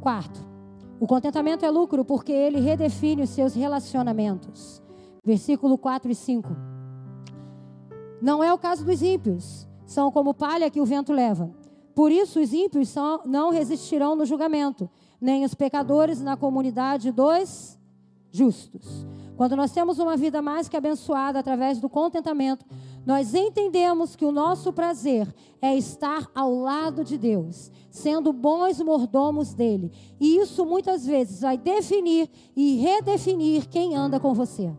Quarto, 0.00 0.40
o 0.98 1.06
contentamento 1.06 1.62
é 1.62 1.70
lucro 1.70 2.06
porque 2.06 2.32
ele 2.32 2.58
redefine 2.58 3.20
os 3.20 3.28
seus 3.28 3.52
relacionamentos. 3.52 4.82
Versículo 5.22 5.76
4 5.76 6.10
e 6.10 6.14
5. 6.14 6.48
Não 8.22 8.42
é 8.42 8.50
o 8.50 8.56
caso 8.56 8.82
dos 8.82 9.02
ímpios, 9.02 9.68
são 9.84 10.10
como 10.10 10.32
palha 10.32 10.70
que 10.70 10.80
o 10.80 10.86
vento 10.86 11.12
leva. 11.12 11.50
Por 11.94 12.10
isso 12.10 12.40
os 12.40 12.50
ímpios 12.54 12.88
são, 12.88 13.20
não 13.26 13.50
resistirão 13.50 14.16
no 14.16 14.24
julgamento, 14.24 14.88
nem 15.20 15.44
os 15.44 15.52
pecadores 15.52 16.22
na 16.22 16.34
comunidade 16.34 17.12
dos 17.12 17.78
justos. 18.30 19.06
Quando 19.38 19.54
nós 19.54 19.70
temos 19.70 20.00
uma 20.00 20.16
vida 20.16 20.42
mais 20.42 20.68
que 20.68 20.76
abençoada 20.76 21.38
através 21.38 21.78
do 21.78 21.88
contentamento, 21.88 22.66
Nós 23.06 23.34
entendemos 23.34 24.14
que 24.14 24.24
o 24.24 24.30
nosso 24.30 24.70
prazer 24.70 25.32
é 25.62 25.74
estar 25.74 26.30
ao 26.34 26.54
lado 26.54 27.02
de 27.02 27.16
Deus, 27.16 27.70
sendo 27.90 28.34
bons 28.34 28.82
mordomos 28.82 29.54
dele. 29.54 29.90
E 30.20 30.36
isso 30.36 30.66
muitas 30.66 31.06
vezes 31.06 31.40
vai 31.40 31.56
definir 31.56 32.28
e 32.54 32.76
redefinir 32.76 33.66
quem 33.66 33.96
anda 33.96 34.20
com 34.20 34.34
você. 34.34 34.70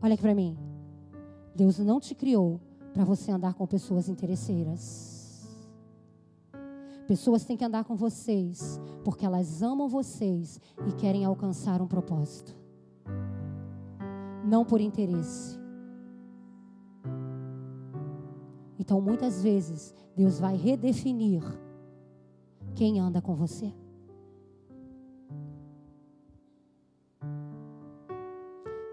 Olha 0.00 0.14
aqui 0.14 0.22
para 0.22 0.34
mim. 0.34 0.56
Deus 1.52 1.80
não 1.80 1.98
te 1.98 2.14
criou 2.14 2.60
para 2.92 3.04
você 3.04 3.30
andar 3.30 3.54
com 3.54 3.66
pessoas 3.66 4.08
interesseiras. 4.08 5.12
Pessoas 7.06 7.44
têm 7.44 7.56
que 7.56 7.64
andar 7.64 7.84
com 7.84 7.96
vocês 7.96 8.80
porque 9.04 9.26
elas 9.26 9.62
amam 9.62 9.88
vocês 9.88 10.60
e 10.86 10.92
querem 10.92 11.24
alcançar 11.24 11.80
um 11.82 11.86
propósito. 11.86 12.54
Não 14.44 14.64
por 14.64 14.80
interesse. 14.80 15.60
Então, 18.78 19.00
muitas 19.00 19.42
vezes, 19.42 19.94
Deus 20.16 20.40
vai 20.40 20.56
redefinir 20.56 21.42
quem 22.74 22.98
anda 22.98 23.20
com 23.20 23.34
você. 23.34 23.72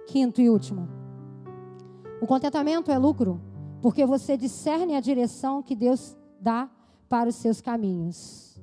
Quinto 0.08 0.41
e 0.41 0.50
último. 0.50 0.88
O 2.22 2.28
contentamento 2.28 2.91
é 2.91 2.97
lucro, 2.97 3.39
porque 3.82 4.05
você 4.05 4.36
discerne 4.36 4.95
a 4.95 4.99
direção 4.99 5.63
que 5.63 5.75
Deus 5.75 6.17
dá 6.39 6.69
para 7.07 7.30
os 7.30 7.36
seus 7.36 7.61
caminhos. 7.61 8.59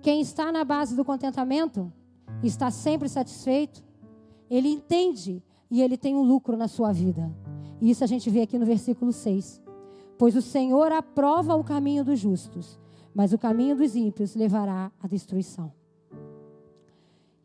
Quem 0.00 0.20
está 0.20 0.50
na 0.52 0.64
base 0.64 0.94
do 0.94 1.04
contentamento 1.04 1.92
está 2.42 2.70
sempre 2.70 3.08
satisfeito, 3.08 3.82
ele 4.48 4.68
entende 4.68 5.42
e 5.70 5.82
ele 5.82 5.96
tem 5.96 6.14
um 6.14 6.22
lucro 6.22 6.56
na 6.56 6.68
sua 6.68 6.92
vida. 6.92 7.30
E 7.80 7.90
isso 7.90 8.02
a 8.02 8.06
gente 8.06 8.30
vê 8.30 8.42
aqui 8.42 8.58
no 8.58 8.64
versículo 8.64 9.12
6. 9.12 9.60
Pois 10.16 10.34
o 10.34 10.42
Senhor 10.42 10.90
aprova 10.92 11.54
o 11.54 11.62
caminho 11.62 12.04
dos 12.04 12.18
justos, 12.18 12.78
mas 13.14 13.32
o 13.32 13.38
caminho 13.38 13.76
dos 13.76 13.94
ímpios 13.94 14.34
levará 14.34 14.90
à 15.02 15.06
destruição. 15.06 15.72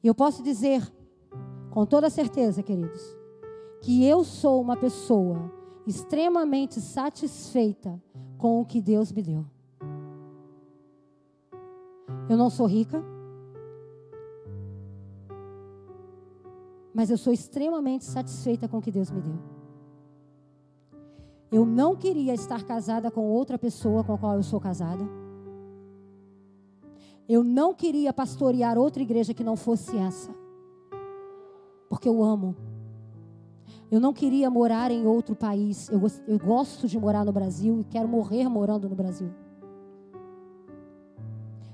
E 0.03 0.07
eu 0.07 0.15
posso 0.15 0.43
dizer, 0.43 0.82
com 1.69 1.86
toda 1.86 2.09
certeza, 2.09 2.63
queridos, 2.63 3.01
que 3.82 4.05
eu 4.05 4.24
sou 4.24 4.61
uma 4.61 4.76
pessoa 4.76 5.51
extremamente 5.86 6.79
satisfeita 6.79 8.01
com 8.38 8.61
o 8.61 8.65
que 8.65 8.81
Deus 8.81 9.11
me 9.11 9.21
deu. 9.21 9.45
Eu 12.29 12.38
não 12.38 12.49
sou 12.49 12.65
rica, 12.65 13.03
mas 16.93 17.09
eu 17.09 17.17
sou 17.17 17.34
extremamente 17.34 18.05
satisfeita 18.05 18.67
com 18.67 18.77
o 18.77 18.81
que 18.81 18.91
Deus 18.91 19.09
me 19.11 19.21
deu. 19.21 19.38
Eu 21.51 21.65
não 21.65 21.95
queria 21.95 22.34
estar 22.34 22.63
casada 22.63 23.11
com 23.11 23.29
outra 23.29 23.57
pessoa 23.57 24.03
com 24.03 24.13
a 24.13 24.17
qual 24.17 24.36
eu 24.36 24.43
sou 24.43 24.59
casada. 24.59 25.03
Eu 27.27 27.43
não 27.43 27.73
queria 27.73 28.11
pastorear 28.11 28.77
outra 28.77 29.01
igreja 29.01 29.34
que 29.34 29.43
não 29.43 29.55
fosse 29.55 29.95
essa. 29.97 30.34
Porque 31.89 32.09
eu 32.09 32.23
amo. 32.23 32.55
Eu 33.94 34.00
não 34.00 34.12
queria 34.12 34.50
morar 34.50 34.89
em 34.89 35.06
outro 35.06 35.36
país. 35.36 35.88
Eu, 35.88 36.02
eu 36.28 36.39
gosto 36.39 36.88
de 36.88 36.98
morar 36.98 37.24
no 37.24 37.32
Brasil 37.32 37.80
e 37.80 37.84
quero 37.84 38.08
morrer 38.08 38.50
morando 38.50 38.89
no 38.89 38.96
Brasil. 38.96 39.32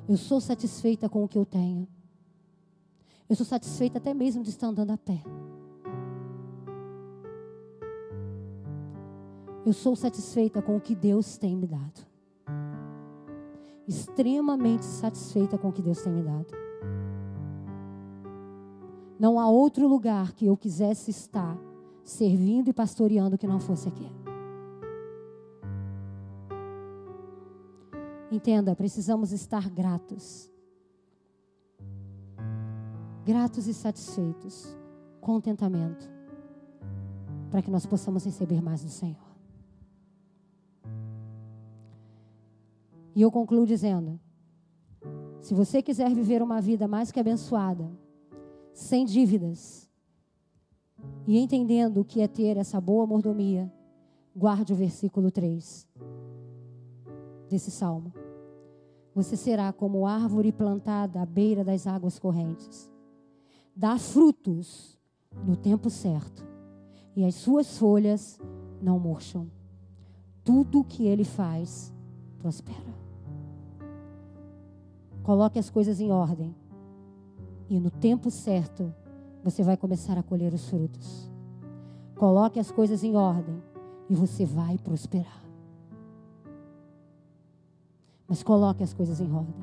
Eu 0.06 0.18
sou 0.18 0.42
satisfeita 0.42 1.08
com 1.08 1.24
o 1.24 1.30
que 1.30 1.38
eu 1.38 1.46
tenho. 1.46 1.88
Eu 3.30 3.38
sou 3.38 3.46
satisfeita 3.46 4.00
até 4.00 4.14
mesmo 4.14 4.44
de 4.44 4.50
estar 4.50 4.68
andando 4.68 4.92
a 4.92 4.98
pé. 4.98 5.24
Eu 9.66 9.72
sou 9.72 9.96
satisfeita 9.96 10.62
com 10.62 10.76
o 10.76 10.82
que 10.82 10.96
Deus 10.96 11.38
tem 11.38 11.56
me 11.56 11.68
dado. 11.68 12.06
Extremamente 13.88 14.84
satisfeita 14.84 15.58
com 15.58 15.70
o 15.70 15.72
que 15.72 15.82
Deus 15.82 16.02
tem 16.02 16.12
me 16.12 16.24
dado. 16.24 16.54
Não 19.18 19.40
há 19.40 19.50
outro 19.50 19.88
lugar 19.88 20.34
que 20.34 20.48
eu 20.48 20.58
quisesse 20.58 21.12
estar 21.12 21.69
servindo 22.10 22.70
e 22.70 22.74
pastoreando 22.74 23.38
que 23.38 23.48
não 23.48 23.60
fosse 23.60 23.88
aqui. 23.88 24.10
Entenda, 28.32 28.76
precisamos 28.76 29.32
estar 29.32 29.70
gratos. 29.70 30.52
Gratos 33.26 33.68
e 33.68 33.74
satisfeitos. 33.74 34.76
Contentamento. 35.20 36.10
Para 37.50 37.62
que 37.62 37.72
nós 37.72 37.86
possamos 37.86 38.24
receber 38.24 38.62
mais 38.62 38.84
do 38.84 38.90
Senhor. 38.90 39.30
E 43.16 43.22
eu 43.22 43.32
concluo 43.32 43.66
dizendo: 43.66 44.20
se 45.42 45.54
você 45.54 45.82
quiser 45.82 46.14
viver 46.14 46.42
uma 46.42 46.62
vida 46.62 46.88
mais 46.88 47.12
que 47.12 47.20
abençoada, 47.20 47.92
sem 48.72 49.06
dívidas, 49.06 49.89
e 51.28 51.38
entendendo 51.38 52.02
o 52.02 52.06
que 52.06 52.22
é 52.22 52.28
ter 52.28 52.58
essa 52.58 52.82
boa 52.82 53.06
mordomia, 53.06 53.72
guarde 54.36 54.74
o 54.74 54.76
versículo 54.76 55.30
3 55.30 55.88
desse 57.50 57.70
salmo. 57.70 58.14
Você 59.14 59.36
será 59.36 59.74
como 59.74 60.06
árvore 60.06 60.52
plantada 60.52 61.22
à 61.22 61.26
beira 61.26 61.64
das 61.64 61.86
águas 61.88 62.18
correntes. 62.18 62.90
Dá 63.76 63.98
frutos 63.98 64.98
no 65.46 65.56
tempo 65.56 65.90
certo, 65.90 66.48
e 67.16 67.24
as 67.26 67.36
suas 67.36 67.78
folhas 67.78 68.40
não 68.82 69.00
murcham. 69.00 69.50
Tudo 70.44 70.80
o 70.80 70.84
que 70.84 71.06
ele 71.06 71.24
faz 71.24 71.94
prospera. 72.40 72.98
Coloque 75.22 75.60
as 75.60 75.70
coisas 75.70 76.00
em 76.00 76.12
ordem, 76.12 76.56
e 77.70 77.80
no 77.80 77.92
tempo 77.92 78.32
certo 78.32 78.94
você 79.44 79.64
vai 79.64 79.78
começar 79.78 80.18
a 80.18 80.24
colher 80.24 80.54
os 80.54 80.70
frutos. 80.70 81.32
Coloque 82.16 82.60
as 82.60 82.70
coisas 82.70 83.04
em 83.04 83.16
ordem 83.16 83.62
e 84.10 84.16
você 84.16 84.46
vai 84.46 84.78
prosperar. 84.78 85.44
Mas 88.28 88.44
coloque 88.44 88.84
as 88.84 88.94
coisas 88.94 89.20
em 89.20 89.32
ordem. 89.32 89.56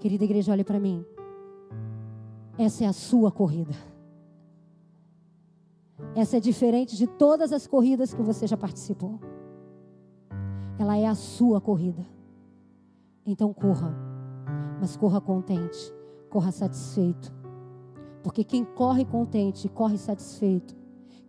Querida 0.00 0.24
igreja, 0.24 0.52
olhe 0.52 0.64
para 0.64 0.80
mim. 0.80 1.04
Essa 2.58 2.84
é 2.84 2.86
a 2.86 2.92
sua 2.92 3.30
corrida. 3.30 3.74
Essa 6.14 6.36
é 6.36 6.40
diferente 6.40 6.96
de 6.96 7.06
todas 7.06 7.52
as 7.52 7.66
corridas 7.66 8.12
que 8.12 8.22
você 8.22 8.46
já 8.46 8.56
participou. 8.56 9.20
Ela 10.78 10.96
é 10.96 11.06
a 11.06 11.14
sua 11.14 11.60
corrida. 11.60 12.04
Então 13.24 13.54
corra, 13.54 13.94
mas 14.80 14.96
corra 14.96 15.20
contente, 15.20 15.78
corra 16.28 16.50
satisfeito 16.50 17.41
porque 18.22 18.44
quem 18.44 18.64
corre 18.64 19.04
contente, 19.04 19.68
corre 19.68 19.98
satisfeito, 19.98 20.76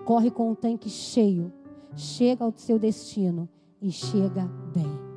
corre 0.05 0.29
com 0.29 0.51
o 0.51 0.55
tanque 0.55 0.89
cheio, 0.89 1.51
chega 1.95 2.45
ao 2.45 2.53
seu 2.55 2.77
destino 2.77 3.49
e 3.81 3.91
chega 3.91 4.45
bem. 4.73 5.13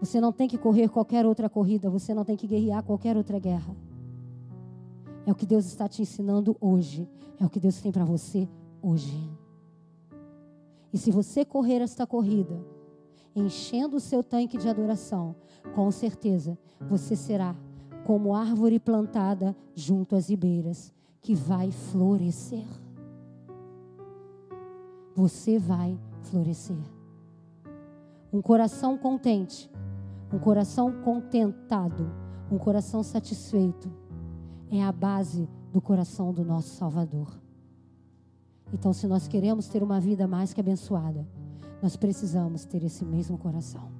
Você 0.00 0.20
não 0.20 0.32
tem 0.32 0.48
que 0.48 0.56
correr 0.56 0.88
qualquer 0.88 1.26
outra 1.26 1.48
corrida, 1.48 1.90
você 1.90 2.14
não 2.14 2.24
tem 2.24 2.36
que 2.36 2.46
guerrear 2.46 2.82
qualquer 2.82 3.16
outra 3.16 3.38
guerra. 3.38 3.76
É 5.26 5.32
o 5.32 5.34
que 5.34 5.44
Deus 5.44 5.66
está 5.66 5.88
te 5.88 6.00
ensinando 6.00 6.56
hoje, 6.60 7.08
é 7.38 7.44
o 7.44 7.50
que 7.50 7.60
Deus 7.60 7.80
tem 7.80 7.92
para 7.92 8.04
você 8.04 8.48
hoje. 8.80 9.30
E 10.92 10.96
se 10.96 11.10
você 11.10 11.44
correr 11.44 11.82
esta 11.82 12.06
corrida, 12.06 12.64
enchendo 13.34 13.96
o 13.96 14.00
seu 14.00 14.22
tanque 14.22 14.56
de 14.56 14.68
adoração, 14.68 15.34
com 15.74 15.90
certeza 15.90 16.56
você 16.88 17.14
será 17.14 17.54
como 18.08 18.34
árvore 18.34 18.80
plantada 18.80 19.54
junto 19.74 20.16
às 20.16 20.30
ribeiras, 20.30 20.94
que 21.20 21.34
vai 21.34 21.70
florescer. 21.70 22.64
Você 25.14 25.58
vai 25.58 25.94
florescer. 26.22 26.78
Um 28.32 28.40
coração 28.40 28.96
contente, 28.96 29.70
um 30.32 30.38
coração 30.38 31.02
contentado, 31.02 32.10
um 32.50 32.56
coração 32.56 33.02
satisfeito 33.02 33.92
é 34.70 34.82
a 34.82 34.90
base 34.90 35.46
do 35.70 35.82
coração 35.82 36.32
do 36.32 36.42
nosso 36.42 36.76
Salvador. 36.76 37.38
Então, 38.72 38.94
se 38.94 39.06
nós 39.06 39.28
queremos 39.28 39.68
ter 39.68 39.82
uma 39.82 40.00
vida 40.00 40.26
mais 40.26 40.54
que 40.54 40.60
abençoada, 40.62 41.28
nós 41.82 41.94
precisamos 41.94 42.64
ter 42.64 42.82
esse 42.82 43.04
mesmo 43.04 43.36
coração. 43.36 43.97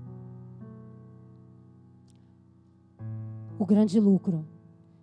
O 3.59 3.67
grande 3.67 3.99
lucro 3.99 4.47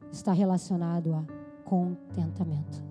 está 0.09 0.31
relacionado 0.31 1.13
a 1.13 1.25
contentamento. 1.65 2.81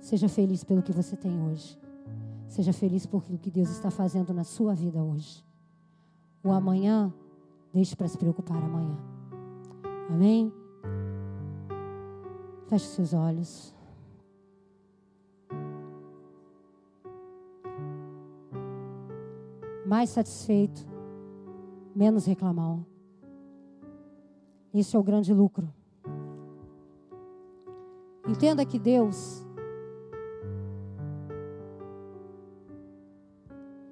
Seja 0.00 0.28
feliz 0.28 0.64
pelo 0.64 0.82
que 0.82 0.92
você 0.92 1.16
tem 1.16 1.40
hoje. 1.44 1.78
Seja 2.48 2.72
feliz 2.72 3.06
por 3.06 3.18
aquilo 3.18 3.38
que 3.38 3.50
Deus 3.50 3.70
está 3.70 3.88
fazendo 3.88 4.34
na 4.34 4.42
sua 4.42 4.74
vida 4.74 5.00
hoje. 5.02 5.44
o 6.42 6.50
amanhã, 6.50 7.12
deixe 7.72 7.94
para 7.94 8.08
se 8.08 8.18
preocupar 8.18 8.56
amanhã. 8.56 8.96
Amém? 10.08 10.52
Feche 12.68 12.86
seus 12.86 13.12
olhos. 13.12 13.74
Mais 19.86 20.10
satisfeito, 20.10 20.84
menos 21.94 22.26
reclamar. 22.26 22.80
Isso 24.78 24.96
é 24.96 25.00
o 25.00 25.02
grande 25.02 25.32
lucro. 25.32 25.72
Entenda 28.28 28.66
que 28.66 28.78
Deus 28.78 29.46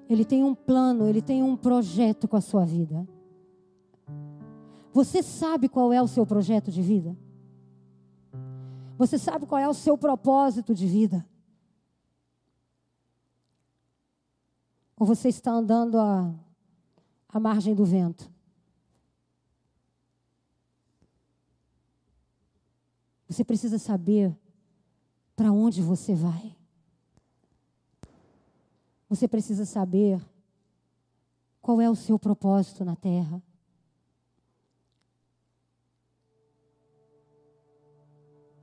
Ele 0.07 0.23
tem 0.23 0.43
um 0.43 0.53
plano, 0.53 1.07
ele 1.07 1.21
tem 1.21 1.41
um 1.41 1.57
projeto 1.57 2.27
com 2.27 2.37
a 2.37 2.41
sua 2.41 2.63
vida. 2.63 3.07
Você 4.93 5.23
sabe 5.23 5.67
qual 5.67 5.91
é 5.91 6.01
o 6.01 6.07
seu 6.07 6.25
projeto 6.25 6.71
de 6.71 6.81
vida? 6.81 7.17
Você 8.97 9.17
sabe 9.17 9.45
qual 9.45 9.59
é 9.59 9.67
o 9.67 9.73
seu 9.73 9.97
propósito 9.97 10.73
de 10.73 10.85
vida? 10.85 11.27
Ou 14.97 15.05
você 15.05 15.27
está 15.27 15.51
andando 15.51 15.99
à, 15.99 16.33
à 17.27 17.39
margem 17.39 17.73
do 17.75 17.83
vento? 17.83 18.34
Você 23.35 23.43
precisa 23.43 23.77
saber 23.77 24.33
para 25.35 25.51
onde 25.51 25.81
você 25.81 26.15
vai. 26.15 26.55
Você 29.09 29.27
precisa 29.27 29.65
saber 29.65 30.25
qual 31.61 31.81
é 31.81 31.89
o 31.89 31.95
seu 31.95 32.17
propósito 32.17 32.85
na 32.85 32.95
terra. 32.95 33.43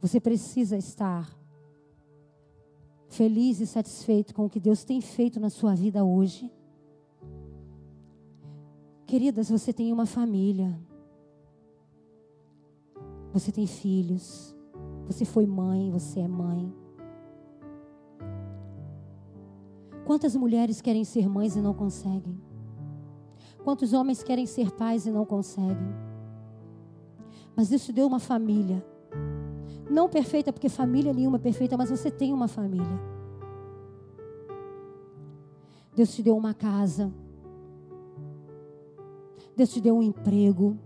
Você 0.01 0.19
precisa 0.19 0.79
estar 0.79 1.31
feliz 3.11 3.61
e 3.61 3.67
satisfeito 3.67 4.35
com 4.35 4.47
o 4.47 4.49
que 4.49 4.59
Deus 4.59 4.85
tem 4.85 5.03
feito 5.03 5.39
na 5.39 5.51
sua 5.51 5.75
vida 5.75 6.03
hoje. 6.03 6.51
Queridas, 9.07 9.51
você 9.51 9.71
tem 9.71 9.93
uma 9.93 10.07
família. 10.07 10.75
Você 13.35 13.53
tem 13.53 13.67
filhos. 13.67 14.57
Você 15.07 15.25
foi 15.25 15.47
mãe, 15.47 15.91
você 15.91 16.21
é 16.21 16.29
mãe. 16.29 16.73
Quantas 20.05 20.35
mulheres 20.35 20.81
querem 20.81 21.05
ser 21.05 21.29
mães 21.29 21.57
e 21.57 21.61
não 21.61 21.75
conseguem? 21.75 22.41
Quantos 23.65 23.93
homens 23.93 24.23
querem 24.23 24.47
ser 24.47 24.73
pais 24.73 25.07
e 25.07 25.11
não 25.11 25.25
conseguem? 25.25 25.95
Mas 27.55 27.69
Deus 27.69 27.85
te 27.85 27.93
deu 27.93 28.07
uma 28.07 28.19
família. 28.19 28.85
Não 29.89 30.09
perfeita, 30.09 30.53
porque 30.53 30.69
família 30.69 31.13
nenhuma 31.13 31.37
é 31.37 31.41
perfeita, 31.41 31.77
mas 31.77 31.91
você 31.91 32.11
tem 32.11 32.33
uma 32.33 32.49
família. 32.49 33.01
Deus 35.95 36.15
te 36.15 36.23
deu 36.23 36.37
uma 36.37 36.55
casa. 36.55 37.13
Deus 39.55 39.71
te 39.71 39.81
deu 39.81 39.97
um 39.97 40.03
emprego. 40.03 40.79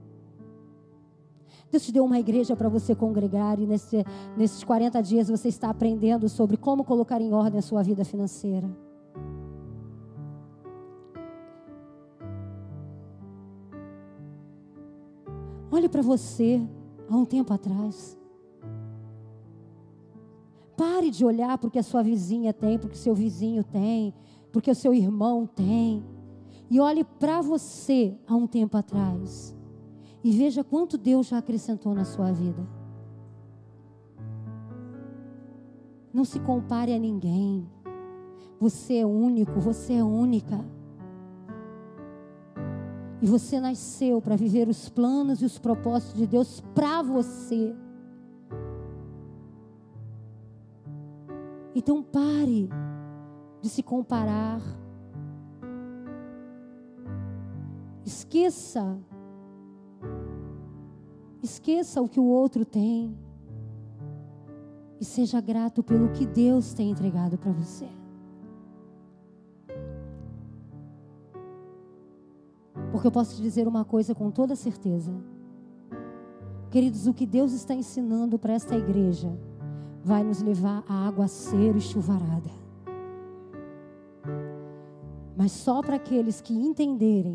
Deus 1.70 1.84
te 1.84 1.92
deu 1.92 2.04
uma 2.04 2.18
igreja 2.18 2.54
para 2.54 2.68
você 2.68 2.94
congregar 2.94 3.58
e 3.58 3.66
nesse, 3.66 4.04
nesses 4.36 4.62
40 4.62 5.02
dias 5.02 5.28
você 5.28 5.48
está 5.48 5.68
aprendendo 5.70 6.28
sobre 6.28 6.56
como 6.56 6.84
colocar 6.84 7.20
em 7.20 7.32
ordem 7.32 7.58
a 7.58 7.62
sua 7.62 7.82
vida 7.82 8.04
financeira. 8.04 8.68
Olhe 15.70 15.88
para 15.88 16.02
você 16.02 16.62
há 17.08 17.16
um 17.16 17.24
tempo 17.24 17.52
atrás. 17.52 18.16
Pare 20.76 21.10
de 21.10 21.24
olhar 21.24 21.58
porque 21.58 21.78
a 21.78 21.82
sua 21.82 22.02
vizinha 22.02 22.52
tem, 22.52 22.78
porque 22.78 22.94
o 22.94 22.98
seu 22.98 23.14
vizinho 23.14 23.64
tem, 23.64 24.14
porque 24.52 24.70
o 24.70 24.74
seu 24.74 24.94
irmão 24.94 25.46
tem. 25.46 26.04
E 26.70 26.78
olhe 26.78 27.02
para 27.02 27.40
você 27.40 28.16
há 28.26 28.36
um 28.36 28.46
tempo 28.46 28.76
atrás. 28.76 29.55
E 30.26 30.30
veja 30.32 30.64
quanto 30.64 30.98
Deus 30.98 31.28
já 31.28 31.38
acrescentou 31.38 31.94
na 31.94 32.04
sua 32.04 32.32
vida. 32.32 32.66
Não 36.12 36.24
se 36.24 36.40
compare 36.40 36.92
a 36.92 36.98
ninguém. 36.98 37.70
Você 38.58 38.96
é 38.96 39.06
único, 39.06 39.60
você 39.60 39.92
é 39.92 40.02
única. 40.02 40.58
E 43.22 43.26
você 43.28 43.60
nasceu 43.60 44.20
para 44.20 44.34
viver 44.34 44.68
os 44.68 44.88
planos 44.88 45.40
e 45.42 45.44
os 45.44 45.60
propósitos 45.60 46.16
de 46.16 46.26
Deus 46.26 46.60
para 46.74 47.02
você. 47.02 47.72
Então 51.72 52.02
pare 52.02 52.68
de 53.62 53.68
se 53.68 53.80
comparar. 53.80 54.60
Esqueça. 58.04 58.98
Esqueça 61.42 62.00
o 62.00 62.08
que 62.08 62.18
o 62.18 62.24
outro 62.24 62.64
tem. 62.64 63.16
E 65.00 65.04
seja 65.04 65.40
grato 65.40 65.82
pelo 65.82 66.08
que 66.10 66.26
Deus 66.26 66.72
tem 66.72 66.90
entregado 66.90 67.36
para 67.36 67.52
você. 67.52 67.86
Porque 72.90 73.06
eu 73.06 73.12
posso 73.12 73.36
te 73.36 73.42
dizer 73.42 73.68
uma 73.68 73.84
coisa 73.84 74.14
com 74.14 74.30
toda 74.30 74.56
certeza. 74.56 75.12
Queridos, 76.70 77.06
o 77.06 77.14
que 77.14 77.26
Deus 77.26 77.52
está 77.52 77.74
ensinando 77.74 78.38
para 78.38 78.54
esta 78.54 78.74
igreja 78.74 79.30
vai 80.02 80.22
nos 80.22 80.40
levar 80.40 80.84
a 80.88 81.06
água 81.06 81.28
ser 81.28 81.76
e 81.76 81.80
chuvarada. 81.80 82.50
Mas 85.36 85.52
só 85.52 85.82
para 85.82 85.96
aqueles 85.96 86.40
que 86.40 86.54
entenderem 86.54 87.34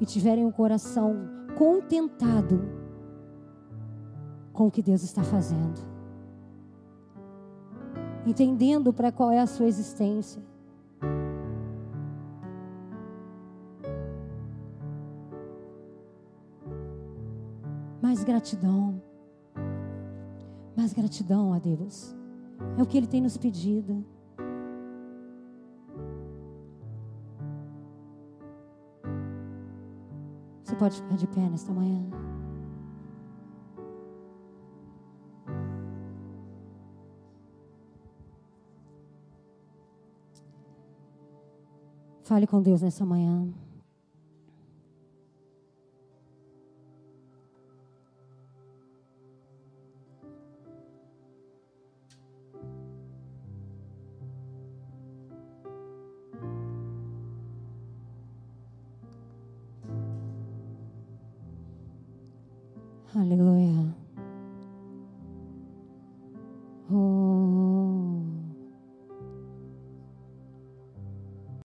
e 0.00 0.04
tiverem 0.04 0.44
o 0.44 0.52
coração 0.52 1.14
contentado 1.56 2.73
com 4.54 4.68
o 4.68 4.70
que 4.70 4.82
Deus 4.82 5.02
está 5.02 5.22
fazendo. 5.22 5.78
Entendendo 8.26 8.90
para 8.90 9.12
qual 9.12 9.30
é 9.30 9.40
a 9.40 9.46
sua 9.46 9.66
existência 9.66 10.42
mais 18.14 18.22
gratidão. 18.22 19.02
Mais 20.76 20.92
gratidão 20.92 21.52
a 21.52 21.58
Deus. 21.58 22.14
É 22.78 22.82
o 22.82 22.86
que 22.86 22.96
Ele 22.96 23.08
tem 23.08 23.20
nos 23.20 23.36
pedido. 23.36 24.04
Você 30.62 30.76
pode 30.76 30.96
ficar 30.96 31.16
de 31.16 31.26
pé 31.26 31.40
nesta 31.50 31.72
manhã. 31.72 32.23
Fale 42.34 42.48
com 42.48 42.60
Deus 42.60 42.82
nessa 42.82 43.06
manhã. 43.06 43.46